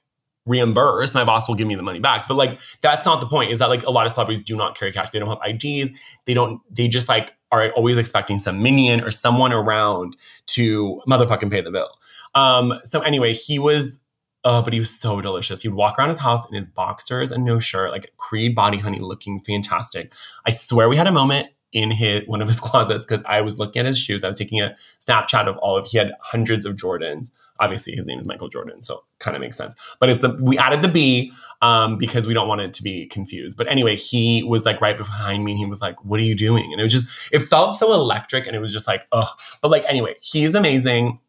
reimbursed, 0.46 1.14
my 1.14 1.24
boss 1.24 1.48
will 1.48 1.56
give 1.56 1.68
me 1.68 1.76
the 1.76 1.82
money 1.82 2.00
back. 2.00 2.28
But 2.28 2.36
like 2.36 2.60
that's 2.82 3.06
not 3.06 3.20
the 3.20 3.28
point. 3.28 3.52
Is 3.52 3.60
that 3.60 3.70
like 3.70 3.84
a 3.84 3.90
lot 3.90 4.06
of 4.06 4.12
celebrities 4.12 4.44
do 4.44 4.56
not 4.56 4.78
carry 4.78 4.92
cash. 4.92 5.10
They 5.10 5.20
don't 5.20 5.30
have 5.30 5.40
IDs. 5.46 5.92
They 6.26 6.34
don't. 6.34 6.62
They 6.70 6.88
just 6.88 7.10
like 7.10 7.34
are 7.52 7.72
always 7.72 7.98
expecting 7.98 8.38
some 8.38 8.62
minion 8.62 9.02
or 9.02 9.10
someone 9.10 9.54
around 9.54 10.18
to 10.48 11.02
motherfucking 11.08 11.50
pay 11.50 11.62
the 11.62 11.72
bill. 11.72 11.90
Um, 12.36 12.74
so 12.84 13.02
anyway, 13.02 13.34
he 13.34 13.58
was. 13.58 14.00
Oh, 14.44 14.62
but 14.62 14.72
he 14.72 14.80
was 14.80 14.90
so 14.90 15.20
delicious. 15.20 15.64
He'd 15.64 15.70
walk 15.70 16.00
around 16.00 16.08
his 16.08 16.20
house 16.20 16.48
in 16.48 16.56
his 16.56 16.68
boxers 16.68 17.32
and 17.32 17.44
no 17.44 17.60
shirt, 17.60 17.92
like 17.92 18.14
Creed 18.16 18.56
body 18.56 18.78
honey, 18.78 19.00
looking 19.00 19.42
fantastic. 19.42 20.14
I 20.46 20.52
swear 20.52 20.88
we 20.88 20.96
had 20.96 21.08
a 21.08 21.12
moment 21.12 21.50
in 21.78 21.92
his 21.92 22.28
one 22.28 22.42
of 22.42 22.48
his 22.48 22.60
closets 22.68 23.06
because 23.06 23.24
I 23.26 23.42
was 23.42 23.60
looking 23.60 23.82
at 23.82 23.86
his 23.86 24.00
shoes. 24.00 24.24
I 24.24 24.28
was 24.28 24.38
taking 24.38 24.60
a 24.60 24.76
Snapchat 25.00 25.48
of 25.48 25.58
all 25.58 25.78
of 25.78 25.88
he 25.88 25.98
had 25.98 26.12
hundreds 26.22 26.66
of 26.66 26.76
Jordans. 26.76 27.32
Obviously, 27.60 27.96
his 27.96 28.08
name 28.08 28.18
is 28.18 28.26
Michael 28.26 28.50
Jordan, 28.50 28.82
so 28.82 29.04
kind 29.20 29.36
of 29.36 29.42
makes 29.42 29.56
sense. 29.56 29.76
But 30.00 30.10
it's 30.10 30.22
the 30.22 30.38
we 30.42 30.58
added 30.58 30.82
the 30.82 30.88
B 30.88 31.32
um, 31.62 31.98
because 31.98 32.26
we 32.26 32.34
don't 32.34 32.48
want 32.48 32.62
it 32.62 32.74
to 32.74 32.84
be 32.84 33.06
confused. 33.06 33.58
But 33.58 33.70
anyway, 33.70 33.96
he 33.96 34.44
was 34.44 34.66
like 34.66 34.82
right 34.82 34.98
behind 34.98 35.46
me, 35.46 35.52
and 35.52 35.60
he 35.60 35.66
was 35.66 35.82
like, 35.82 36.04
"What 36.04 36.20
are 36.20 36.24
you 36.24 36.36
doing?" 36.36 36.72
And 36.72 36.82
it 36.82 36.84
was 36.84 36.94
just 36.94 37.08
it 37.32 37.42
felt 37.42 37.78
so 37.78 37.94
electric, 37.94 38.48
and 38.48 38.56
it 38.56 38.60
was 38.60 38.74
just 38.74 38.88
like, 38.88 39.08
ugh. 39.12 39.28
But 39.62 39.70
like 39.70 39.86
anyway, 39.88 40.16
he's 40.20 40.56
amazing. 40.56 41.20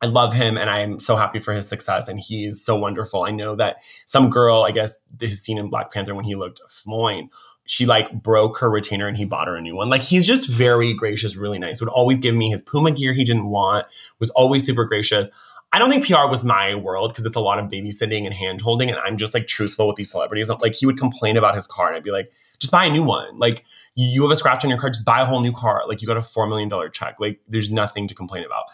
I 0.00 0.06
love 0.06 0.32
him 0.32 0.56
and 0.56 0.70
I'm 0.70 1.00
so 1.00 1.16
happy 1.16 1.40
for 1.40 1.52
his 1.52 1.66
success 1.66 2.06
and 2.06 2.20
he's 2.20 2.64
so 2.64 2.76
wonderful. 2.76 3.24
I 3.24 3.32
know 3.32 3.56
that 3.56 3.78
some 4.06 4.30
girl, 4.30 4.62
I 4.62 4.70
guess, 4.70 4.96
his 5.20 5.42
scene 5.42 5.58
in 5.58 5.70
Black 5.70 5.92
Panther 5.92 6.14
when 6.14 6.24
he 6.24 6.36
looked 6.36 6.60
fine 6.68 7.30
she 7.68 7.84
like 7.84 8.10
broke 8.22 8.56
her 8.58 8.70
retainer 8.70 9.06
and 9.06 9.16
he 9.18 9.26
bought 9.26 9.46
her 9.46 9.54
a 9.54 9.60
new 9.60 9.76
one. 9.76 9.90
Like 9.90 10.00
he's 10.00 10.26
just 10.26 10.48
very 10.48 10.94
gracious, 10.94 11.36
really 11.36 11.58
nice. 11.58 11.80
Would 11.80 11.90
always 11.90 12.18
give 12.18 12.34
me 12.34 12.50
his 12.50 12.62
Puma 12.62 12.92
gear 12.92 13.12
he 13.12 13.24
didn't 13.24 13.50
want, 13.50 13.86
was 14.18 14.30
always 14.30 14.64
super 14.64 14.86
gracious. 14.86 15.28
I 15.70 15.78
don't 15.78 15.90
think 15.90 16.06
PR 16.06 16.30
was 16.30 16.42
my 16.42 16.74
world 16.74 17.10
because 17.10 17.26
it's 17.26 17.36
a 17.36 17.40
lot 17.40 17.58
of 17.58 17.66
babysitting 17.66 18.24
and 18.24 18.32
hand 18.32 18.62
holding. 18.62 18.88
And 18.88 18.98
I'm 19.00 19.18
just 19.18 19.34
like 19.34 19.46
truthful 19.46 19.86
with 19.86 19.96
these 19.96 20.10
celebrities. 20.10 20.48
Like 20.48 20.76
he 20.76 20.86
would 20.86 20.98
complain 20.98 21.36
about 21.36 21.54
his 21.54 21.66
car 21.66 21.88
and 21.88 21.96
I'd 21.96 22.02
be 22.02 22.10
like, 22.10 22.32
just 22.58 22.72
buy 22.72 22.86
a 22.86 22.90
new 22.90 23.02
one. 23.02 23.38
Like 23.38 23.64
you 23.94 24.22
have 24.22 24.30
a 24.30 24.36
scratch 24.36 24.64
on 24.64 24.70
your 24.70 24.78
car, 24.78 24.88
just 24.88 25.04
buy 25.04 25.20
a 25.20 25.26
whole 25.26 25.40
new 25.40 25.52
car. 25.52 25.82
Like 25.86 26.00
you 26.00 26.08
got 26.08 26.16
a 26.16 26.20
$4 26.20 26.48
million 26.48 26.70
check. 26.90 27.16
Like 27.20 27.38
there's 27.46 27.70
nothing 27.70 28.08
to 28.08 28.14
complain 28.14 28.44
about. 28.44 28.64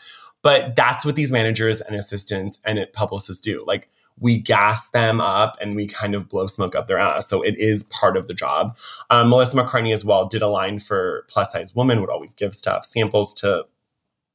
But 0.42 0.76
that's 0.76 1.04
what 1.04 1.16
these 1.16 1.32
managers 1.32 1.80
and 1.80 1.96
assistants 1.96 2.60
and 2.64 2.78
publicists 2.92 3.42
do. 3.42 3.64
Like 3.66 3.88
we 4.18 4.38
gas 4.38 4.88
them 4.90 5.20
up 5.20 5.56
and 5.60 5.74
we 5.74 5.86
kind 5.86 6.14
of 6.14 6.28
blow 6.28 6.46
smoke 6.46 6.74
up 6.74 6.86
their 6.86 6.98
ass. 6.98 7.28
So 7.28 7.42
it 7.42 7.56
is 7.58 7.84
part 7.84 8.16
of 8.16 8.28
the 8.28 8.34
job. 8.34 8.76
Um, 9.10 9.28
Melissa 9.28 9.56
McCarthy 9.56 9.92
as 9.92 10.04
well 10.04 10.26
did 10.26 10.42
a 10.42 10.48
line 10.48 10.78
for 10.78 11.24
plus 11.28 11.52
size 11.52 11.74
woman, 11.74 12.00
would 12.00 12.10
always 12.10 12.34
give 12.34 12.54
stuff, 12.54 12.84
samples 12.84 13.34
to, 13.34 13.64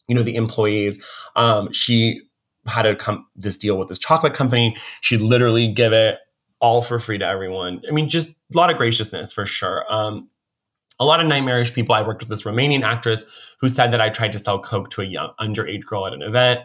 you 0.07 0.15
know, 0.15 0.23
the 0.23 0.35
employees. 0.35 1.03
Um, 1.35 1.71
she 1.71 2.21
had 2.67 2.85
a 2.85 2.95
come 2.95 3.25
this 3.35 3.57
deal 3.57 3.77
with 3.77 3.87
this 3.87 3.97
chocolate 3.97 4.33
company. 4.33 4.75
She'd 5.01 5.21
literally 5.21 5.71
give 5.71 5.93
it 5.93 6.19
all 6.59 6.81
for 6.81 6.99
free 6.99 7.17
to 7.17 7.25
everyone. 7.25 7.81
I 7.87 7.91
mean, 7.91 8.09
just 8.09 8.29
a 8.29 8.57
lot 8.57 8.69
of 8.69 8.77
graciousness 8.77 9.31
for 9.31 9.45
sure. 9.45 9.85
Um, 9.91 10.29
a 10.99 11.05
lot 11.05 11.21
of 11.21 11.27
nightmarish 11.27 11.73
people. 11.73 11.95
I 11.95 12.01
worked 12.01 12.19
with 12.19 12.29
this 12.29 12.43
Romanian 12.43 12.83
actress 12.83 13.23
who 13.61 13.69
said 13.69 13.91
that 13.91 14.01
I 14.01 14.09
tried 14.09 14.33
to 14.33 14.39
sell 14.39 14.59
coke 14.59 14.89
to 14.91 15.01
a 15.01 15.05
young 15.05 15.31
underage 15.39 15.85
girl 15.85 16.05
at 16.05 16.13
an 16.13 16.21
event 16.21 16.59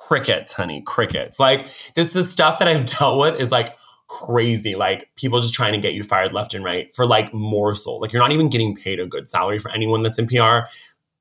crickets, 0.00 0.52
honey, 0.52 0.82
crickets. 0.84 1.38
Like 1.38 1.66
this 1.94 2.16
is 2.16 2.28
stuff 2.30 2.58
that 2.58 2.66
I've 2.66 2.84
dealt 2.98 3.18
with 3.18 3.40
is 3.40 3.52
like 3.52 3.76
crazy. 4.08 4.74
Like 4.74 5.08
people 5.14 5.40
just 5.40 5.54
trying 5.54 5.72
to 5.72 5.78
get 5.78 5.94
you 5.94 6.02
fired 6.02 6.32
left 6.32 6.54
and 6.54 6.64
right 6.64 6.92
for 6.92 7.06
like 7.06 7.32
morsel. 7.32 8.00
Like 8.00 8.12
you're 8.12 8.22
not 8.22 8.32
even 8.32 8.48
getting 8.48 8.74
paid 8.74 8.98
a 8.98 9.06
good 9.06 9.30
salary 9.30 9.58
for 9.60 9.70
anyone 9.70 10.02
that's 10.02 10.18
in 10.18 10.26
PR. 10.26 10.66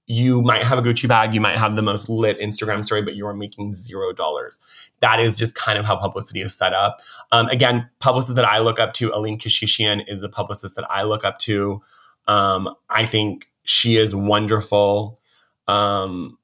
You 0.08 0.42
might 0.42 0.66
have 0.66 0.80
a 0.80 0.82
Gucci 0.82 1.08
bag, 1.08 1.36
you 1.36 1.42
might 1.42 1.56
have 1.56 1.76
the 1.76 1.84
most 1.84 2.10
lit 2.10 2.40
Instagram 2.40 2.84
story, 2.84 3.04
but 3.04 3.14
you 3.14 3.28
are 3.28 3.34
making 3.36 3.74
zero 3.74 4.12
dollars. 4.12 4.58
That 5.02 5.20
is 5.20 5.36
just 5.36 5.54
kind 5.54 5.78
of 5.78 5.86
how 5.86 5.98
publicity 5.98 6.42
is 6.42 6.56
set 6.56 6.74
up. 6.74 7.00
Um, 7.32 7.48
again, 7.50 7.88
publicists 8.00 8.36
that 8.36 8.46
I 8.46 8.58
look 8.58 8.80
up 8.80 8.94
to, 8.94 9.12
Aleen 9.12 9.38
Keshishian 9.38 10.02
is 10.08 10.24
a 10.24 10.30
publicist 10.30 10.76
that 10.78 10.90
I 10.90 11.04
look 11.04 11.24
up 11.24 11.38
to. 11.40 11.80
Um, 12.28 12.74
I 12.90 13.06
think 13.06 13.52
she 13.66 13.98
is 13.98 14.16
wonderful. 14.16 15.20
Um, 15.68 16.40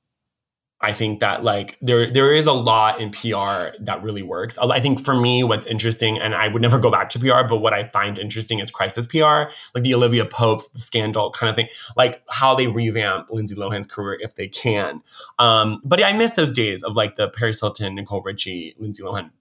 I 0.85 0.93
think 0.93 1.19
that 1.19 1.43
like 1.43 1.77
there 1.81 2.07
there 2.07 2.31
is 2.31 2.45
a 2.45 2.53
lot 2.53 3.01
in 3.01 3.09
PR 3.09 3.75
that 3.79 4.03
really 4.03 4.21
works. 4.21 4.55
I 4.59 4.79
think 4.79 5.03
for 5.03 5.19
me, 5.19 5.43
what's 5.43 5.65
interesting, 5.65 6.19
and 6.19 6.35
I 6.35 6.47
would 6.47 6.61
never 6.61 6.77
go 6.77 6.91
back 6.91 7.09
to 7.09 7.19
PR, 7.19 7.47
but 7.49 7.57
what 7.57 7.73
I 7.73 7.87
find 7.87 8.19
interesting 8.19 8.59
is 8.59 8.69
crisis 8.69 9.07
PR, 9.07 9.49
like 9.73 9.83
the 9.83 9.95
Olivia 9.95 10.25
Popes, 10.25 10.67
the 10.67 10.79
scandal 10.79 11.31
kind 11.31 11.49
of 11.49 11.55
thing, 11.55 11.69
like 11.97 12.21
how 12.29 12.53
they 12.53 12.67
revamp 12.67 13.31
Lindsay 13.31 13.55
Lohan's 13.55 13.87
career 13.87 14.19
if 14.21 14.35
they 14.35 14.47
can. 14.47 15.01
Um, 15.39 15.81
but 15.83 16.03
I 16.03 16.13
miss 16.13 16.31
those 16.31 16.53
days 16.53 16.83
of 16.83 16.95
like 16.95 17.15
the 17.15 17.29
Paris 17.29 17.61
Hilton, 17.61 17.95
Nicole 17.95 18.21
Richie, 18.21 18.75
Lindsay 18.77 19.01
Lohan, 19.01 19.31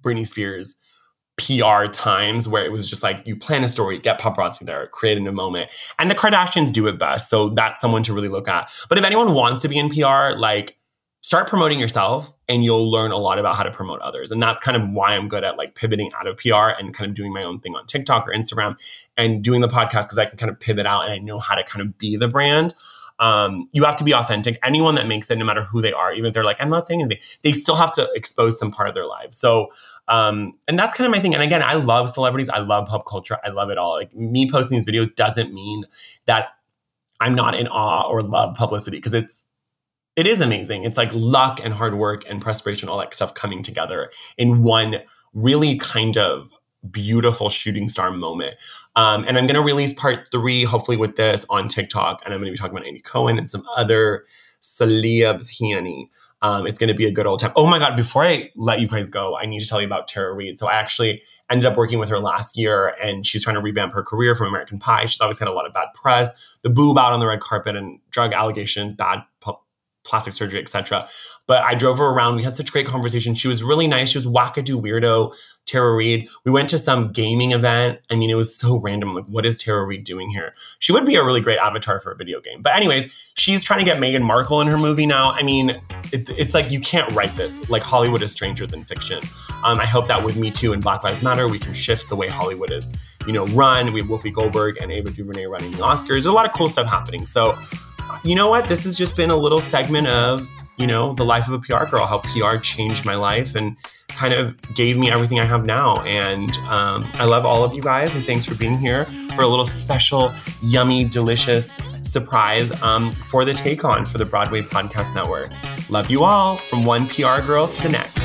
Britney 0.00 0.26
Spears. 0.26 0.76
PR 1.36 1.86
times 1.90 2.46
where 2.46 2.64
it 2.64 2.70
was 2.70 2.88
just 2.88 3.02
like 3.02 3.20
you 3.24 3.34
plan 3.34 3.64
a 3.64 3.68
story, 3.68 3.98
get 3.98 4.20
paparazzi 4.20 4.60
there, 4.60 4.86
create 4.86 5.18
in 5.18 5.26
a 5.26 5.32
moment. 5.32 5.68
And 5.98 6.08
the 6.08 6.14
Kardashians 6.14 6.72
do 6.72 6.86
it 6.86 6.96
best. 6.96 7.28
So 7.28 7.48
that's 7.48 7.80
someone 7.80 8.04
to 8.04 8.12
really 8.12 8.28
look 8.28 8.46
at. 8.46 8.70
But 8.88 8.98
if 8.98 9.04
anyone 9.04 9.34
wants 9.34 9.62
to 9.62 9.68
be 9.68 9.76
in 9.76 9.90
PR, 9.90 10.38
like 10.38 10.76
start 11.24 11.48
promoting 11.48 11.80
yourself 11.80 12.36
and 12.50 12.64
you'll 12.64 12.90
learn 12.90 13.10
a 13.10 13.16
lot 13.16 13.38
about 13.38 13.56
how 13.56 13.62
to 13.62 13.70
promote 13.70 13.98
others. 14.02 14.30
And 14.30 14.42
that's 14.42 14.60
kind 14.60 14.76
of 14.76 14.90
why 14.90 15.14
I'm 15.14 15.26
good 15.26 15.42
at 15.42 15.56
like 15.56 15.74
pivoting 15.74 16.10
out 16.20 16.26
of 16.26 16.36
PR 16.36 16.78
and 16.78 16.92
kind 16.92 17.08
of 17.08 17.16
doing 17.16 17.32
my 17.32 17.42
own 17.42 17.60
thing 17.60 17.74
on 17.74 17.86
TikTok 17.86 18.28
or 18.28 18.32
Instagram 18.32 18.78
and 19.16 19.42
doing 19.42 19.62
the 19.62 19.68
podcast 19.68 20.02
because 20.02 20.18
I 20.18 20.26
can 20.26 20.36
kind 20.36 20.50
of 20.50 20.60
pivot 20.60 20.84
out 20.84 21.04
and 21.04 21.14
I 21.14 21.16
know 21.16 21.38
how 21.38 21.54
to 21.54 21.64
kind 21.64 21.80
of 21.80 21.96
be 21.96 22.18
the 22.18 22.28
brand. 22.28 22.74
Um, 23.20 23.70
you 23.72 23.84
have 23.84 23.96
to 23.96 24.04
be 24.04 24.12
authentic. 24.12 24.58
Anyone 24.62 24.96
that 24.96 25.06
makes 25.06 25.30
it, 25.30 25.36
no 25.36 25.46
matter 25.46 25.62
who 25.62 25.80
they 25.80 25.94
are, 25.94 26.12
even 26.12 26.26
if 26.26 26.34
they're 26.34 26.44
like, 26.44 26.60
I'm 26.60 26.68
not 26.68 26.86
saying 26.86 27.00
anything, 27.00 27.22
they 27.40 27.52
still 27.52 27.76
have 27.76 27.92
to 27.92 28.06
expose 28.14 28.58
some 28.58 28.70
part 28.70 28.90
of 28.90 28.94
their 28.94 29.06
lives. 29.06 29.38
So, 29.38 29.68
um, 30.08 30.52
and 30.68 30.78
that's 30.78 30.94
kind 30.94 31.06
of 31.06 31.10
my 31.10 31.22
thing. 31.22 31.32
And 31.32 31.42
again, 31.42 31.62
I 31.62 31.72
love 31.72 32.10
celebrities. 32.10 32.50
I 32.50 32.58
love 32.58 32.86
pop 32.86 33.06
culture. 33.06 33.38
I 33.42 33.48
love 33.48 33.70
it 33.70 33.78
all. 33.78 33.94
Like 33.94 34.12
me 34.12 34.46
posting 34.50 34.76
these 34.76 34.84
videos 34.84 35.14
doesn't 35.14 35.54
mean 35.54 35.86
that 36.26 36.48
I'm 37.18 37.34
not 37.34 37.54
in 37.54 37.66
awe 37.66 38.10
or 38.10 38.20
love 38.20 38.56
publicity 38.56 38.98
because 38.98 39.14
it's 39.14 39.46
it 40.16 40.26
is 40.26 40.40
amazing. 40.40 40.84
It's 40.84 40.96
like 40.96 41.10
luck 41.12 41.60
and 41.62 41.74
hard 41.74 41.96
work 41.96 42.22
and 42.28 42.40
perspiration, 42.40 42.88
all 42.88 42.98
that 42.98 43.14
stuff 43.14 43.34
coming 43.34 43.62
together 43.62 44.10
in 44.38 44.62
one 44.62 44.96
really 45.32 45.76
kind 45.78 46.16
of 46.16 46.48
beautiful 46.90 47.48
shooting 47.48 47.88
star 47.88 48.10
moment. 48.10 48.54
Um, 48.94 49.24
and 49.26 49.36
I'm 49.36 49.46
going 49.46 49.56
to 49.56 49.62
release 49.62 49.92
part 49.92 50.26
three, 50.30 50.64
hopefully, 50.64 50.96
with 50.96 51.16
this 51.16 51.44
on 51.50 51.68
TikTok. 51.68 52.22
And 52.24 52.32
I'm 52.32 52.40
going 52.40 52.46
to 52.46 52.52
be 52.52 52.58
talking 52.58 52.76
about 52.76 52.86
Andy 52.86 53.00
Cohen 53.00 53.38
and 53.38 53.50
some 53.50 53.64
other 53.76 54.24
celebs, 54.62 55.48
Henny. 55.58 56.10
Um, 56.42 56.66
it's 56.66 56.78
going 56.78 56.88
to 56.88 56.94
be 56.94 57.06
a 57.06 57.10
good 57.10 57.26
old 57.26 57.40
time. 57.40 57.52
Oh 57.56 57.66
my 57.66 57.78
God, 57.78 57.96
before 57.96 58.22
I 58.22 58.50
let 58.54 58.78
you 58.78 58.86
guys 58.86 59.08
go, 59.08 59.34
I 59.34 59.46
need 59.46 59.60
to 59.60 59.66
tell 59.66 59.80
you 59.80 59.86
about 59.86 60.08
Tara 60.08 60.34
Reid. 60.34 60.58
So 60.58 60.66
I 60.66 60.74
actually 60.74 61.22
ended 61.48 61.64
up 61.64 61.76
working 61.76 61.98
with 61.98 62.10
her 62.10 62.18
last 62.18 62.58
year 62.58 62.94
and 63.02 63.24
she's 63.24 63.44
trying 63.44 63.54
to 63.54 63.62
revamp 63.62 63.94
her 63.94 64.02
career 64.02 64.34
from 64.34 64.48
American 64.48 64.78
Pie. 64.78 65.06
She's 65.06 65.20
always 65.22 65.38
had 65.38 65.48
a 65.48 65.52
lot 65.52 65.66
of 65.66 65.72
bad 65.72 65.88
press, 65.94 66.32
the 66.60 66.68
boob 66.68 66.98
out 66.98 67.12
on 67.12 67.20
the 67.20 67.26
red 67.26 67.40
carpet 67.40 67.76
and 67.76 67.98
drug 68.10 68.34
allegations, 68.34 68.92
bad 68.92 69.20
plastic 70.04 70.34
surgery, 70.34 70.60
etc. 70.60 71.08
But 71.46 71.62
I 71.62 71.74
drove 71.74 71.98
her 71.98 72.06
around. 72.06 72.36
We 72.36 72.42
had 72.42 72.56
such 72.56 72.72
great 72.72 72.86
conversation. 72.86 73.34
She 73.34 73.48
was 73.48 73.62
really 73.62 73.86
nice. 73.86 74.10
She 74.10 74.18
was 74.18 74.26
wackadoo 74.26 74.80
weirdo, 74.80 75.34
Tara 75.66 75.94
Reid. 75.94 76.28
We 76.44 76.52
went 76.52 76.70
to 76.70 76.78
some 76.78 77.12
gaming 77.12 77.52
event. 77.52 78.00
I 78.10 78.16
mean, 78.16 78.30
it 78.30 78.34
was 78.34 78.54
so 78.54 78.78
random. 78.78 79.14
Like, 79.14 79.26
what 79.26 79.44
is 79.44 79.62
Tara 79.62 79.84
Reid 79.84 80.04
doing 80.04 80.30
here? 80.30 80.54
She 80.78 80.92
would 80.92 81.04
be 81.04 81.16
a 81.16 81.24
really 81.24 81.40
great 81.40 81.58
avatar 81.58 82.00
for 82.00 82.12
a 82.12 82.16
video 82.16 82.40
game. 82.40 82.62
But 82.62 82.74
anyways, 82.74 83.12
she's 83.34 83.62
trying 83.62 83.80
to 83.80 83.84
get 83.84 83.98
Meghan 83.98 84.22
Markle 84.22 84.60
in 84.62 84.68
her 84.68 84.78
movie 84.78 85.06
now. 85.06 85.32
I 85.32 85.42
mean, 85.42 85.80
it, 86.12 86.30
it's 86.30 86.54
like 86.54 86.70
you 86.70 86.80
can't 86.80 87.10
write 87.12 87.34
this. 87.36 87.68
Like 87.68 87.82
Hollywood 87.82 88.22
is 88.22 88.30
stranger 88.30 88.66
than 88.66 88.84
fiction. 88.84 89.22
Um, 89.64 89.80
I 89.80 89.86
hope 89.86 90.06
that 90.08 90.24
with 90.24 90.36
Me 90.36 90.50
Too 90.50 90.72
and 90.72 90.82
Black 90.82 91.02
Lives 91.02 91.22
Matter, 91.22 91.48
we 91.48 91.58
can 91.58 91.74
shift 91.74 92.08
the 92.08 92.16
way 92.16 92.28
Hollywood 92.28 92.70
is, 92.70 92.90
you 93.26 93.32
know, 93.32 93.46
run. 93.46 93.92
We 93.92 94.00
have 94.00 94.08
Whoopi 94.08 94.32
Goldberg 94.32 94.78
and 94.80 94.90
Ava 94.90 95.10
DuVernay 95.10 95.46
running 95.46 95.72
the 95.72 95.78
Oscars. 95.78 96.08
There's 96.08 96.26
a 96.26 96.32
lot 96.32 96.46
of 96.46 96.52
cool 96.52 96.68
stuff 96.68 96.86
happening. 96.86 97.26
So, 97.26 97.56
you 98.24 98.34
know 98.34 98.48
what? 98.48 98.68
This 98.68 98.84
has 98.84 98.94
just 98.94 99.16
been 99.16 99.30
a 99.30 99.36
little 99.36 99.60
segment 99.60 100.06
of 100.06 100.48
you 100.76 100.86
know, 100.86 101.12
the 101.14 101.24
life 101.24 101.48
of 101.48 101.54
a 101.54 101.58
PR 101.58 101.84
girl, 101.86 102.06
how 102.06 102.18
PR 102.18 102.56
changed 102.58 103.04
my 103.04 103.14
life 103.14 103.54
and 103.54 103.76
kind 104.08 104.34
of 104.34 104.56
gave 104.74 104.96
me 104.96 105.10
everything 105.10 105.40
I 105.40 105.44
have 105.44 105.64
now. 105.64 106.00
And 106.02 106.56
um, 106.68 107.04
I 107.14 107.24
love 107.24 107.46
all 107.46 107.64
of 107.64 107.74
you 107.74 107.82
guys, 107.82 108.14
and 108.14 108.24
thanks 108.24 108.44
for 108.44 108.54
being 108.54 108.78
here 108.78 109.06
for 109.34 109.42
a 109.42 109.48
little 109.48 109.66
special, 109.66 110.32
yummy, 110.62 111.04
delicious 111.04 111.70
surprise 112.02 112.70
um, 112.82 113.12
for 113.12 113.44
the 113.44 113.54
take 113.54 113.84
on 113.84 114.06
for 114.06 114.18
the 114.18 114.24
Broadway 114.24 114.62
Podcast 114.62 115.14
Network. 115.14 115.50
Love 115.90 116.10
you 116.10 116.24
all 116.24 116.58
from 116.58 116.84
one 116.84 117.08
PR 117.08 117.40
girl 117.40 117.66
to 117.66 117.82
the 117.82 117.88
next. 117.88 118.23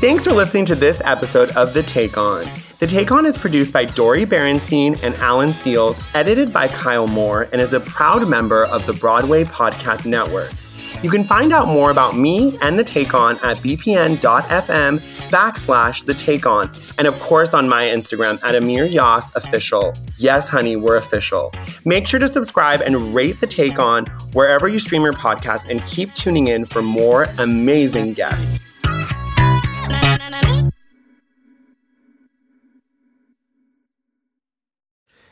Thanks 0.00 0.24
for 0.24 0.32
listening 0.32 0.64
to 0.64 0.74
this 0.74 1.02
episode 1.04 1.50
of 1.50 1.74
The 1.74 1.82
Take 1.82 2.16
On. 2.16 2.46
The 2.78 2.86
Take 2.86 3.12
On 3.12 3.26
is 3.26 3.36
produced 3.36 3.70
by 3.70 3.84
Dori 3.84 4.24
Berinstein 4.24 4.98
and 5.02 5.14
Alan 5.16 5.52
Seals, 5.52 6.00
edited 6.14 6.54
by 6.54 6.68
Kyle 6.68 7.06
Moore, 7.06 7.50
and 7.52 7.60
is 7.60 7.74
a 7.74 7.80
proud 7.80 8.26
member 8.26 8.64
of 8.64 8.86
the 8.86 8.94
Broadway 8.94 9.44
Podcast 9.44 10.06
Network. 10.06 10.52
You 11.02 11.10
can 11.10 11.22
find 11.22 11.52
out 11.52 11.68
more 11.68 11.90
about 11.90 12.16
me 12.16 12.56
and 12.62 12.78
The 12.78 12.82
Take 12.82 13.12
On 13.12 13.36
at 13.42 13.58
bpn.fm 13.58 15.00
backslash 15.28 16.06
The 16.06 16.14
Take 16.14 16.46
On, 16.46 16.72
and 16.96 17.06
of 17.06 17.18
course 17.18 17.52
on 17.52 17.68
my 17.68 17.84
Instagram 17.84 18.42
at 18.42 18.54
Amir 18.54 18.86
Yas 18.86 19.30
Official. 19.34 19.92
Yes, 20.16 20.48
honey, 20.48 20.76
we're 20.76 20.96
official. 20.96 21.52
Make 21.84 22.06
sure 22.06 22.20
to 22.20 22.28
subscribe 22.28 22.80
and 22.80 23.14
rate 23.14 23.38
The 23.38 23.46
Take 23.46 23.78
On 23.78 24.06
wherever 24.32 24.66
you 24.66 24.78
stream 24.78 25.02
your 25.02 25.12
podcast, 25.12 25.68
and 25.68 25.84
keep 25.84 26.14
tuning 26.14 26.46
in 26.46 26.64
for 26.64 26.80
more 26.80 27.24
amazing 27.36 28.14
guests. 28.14 28.69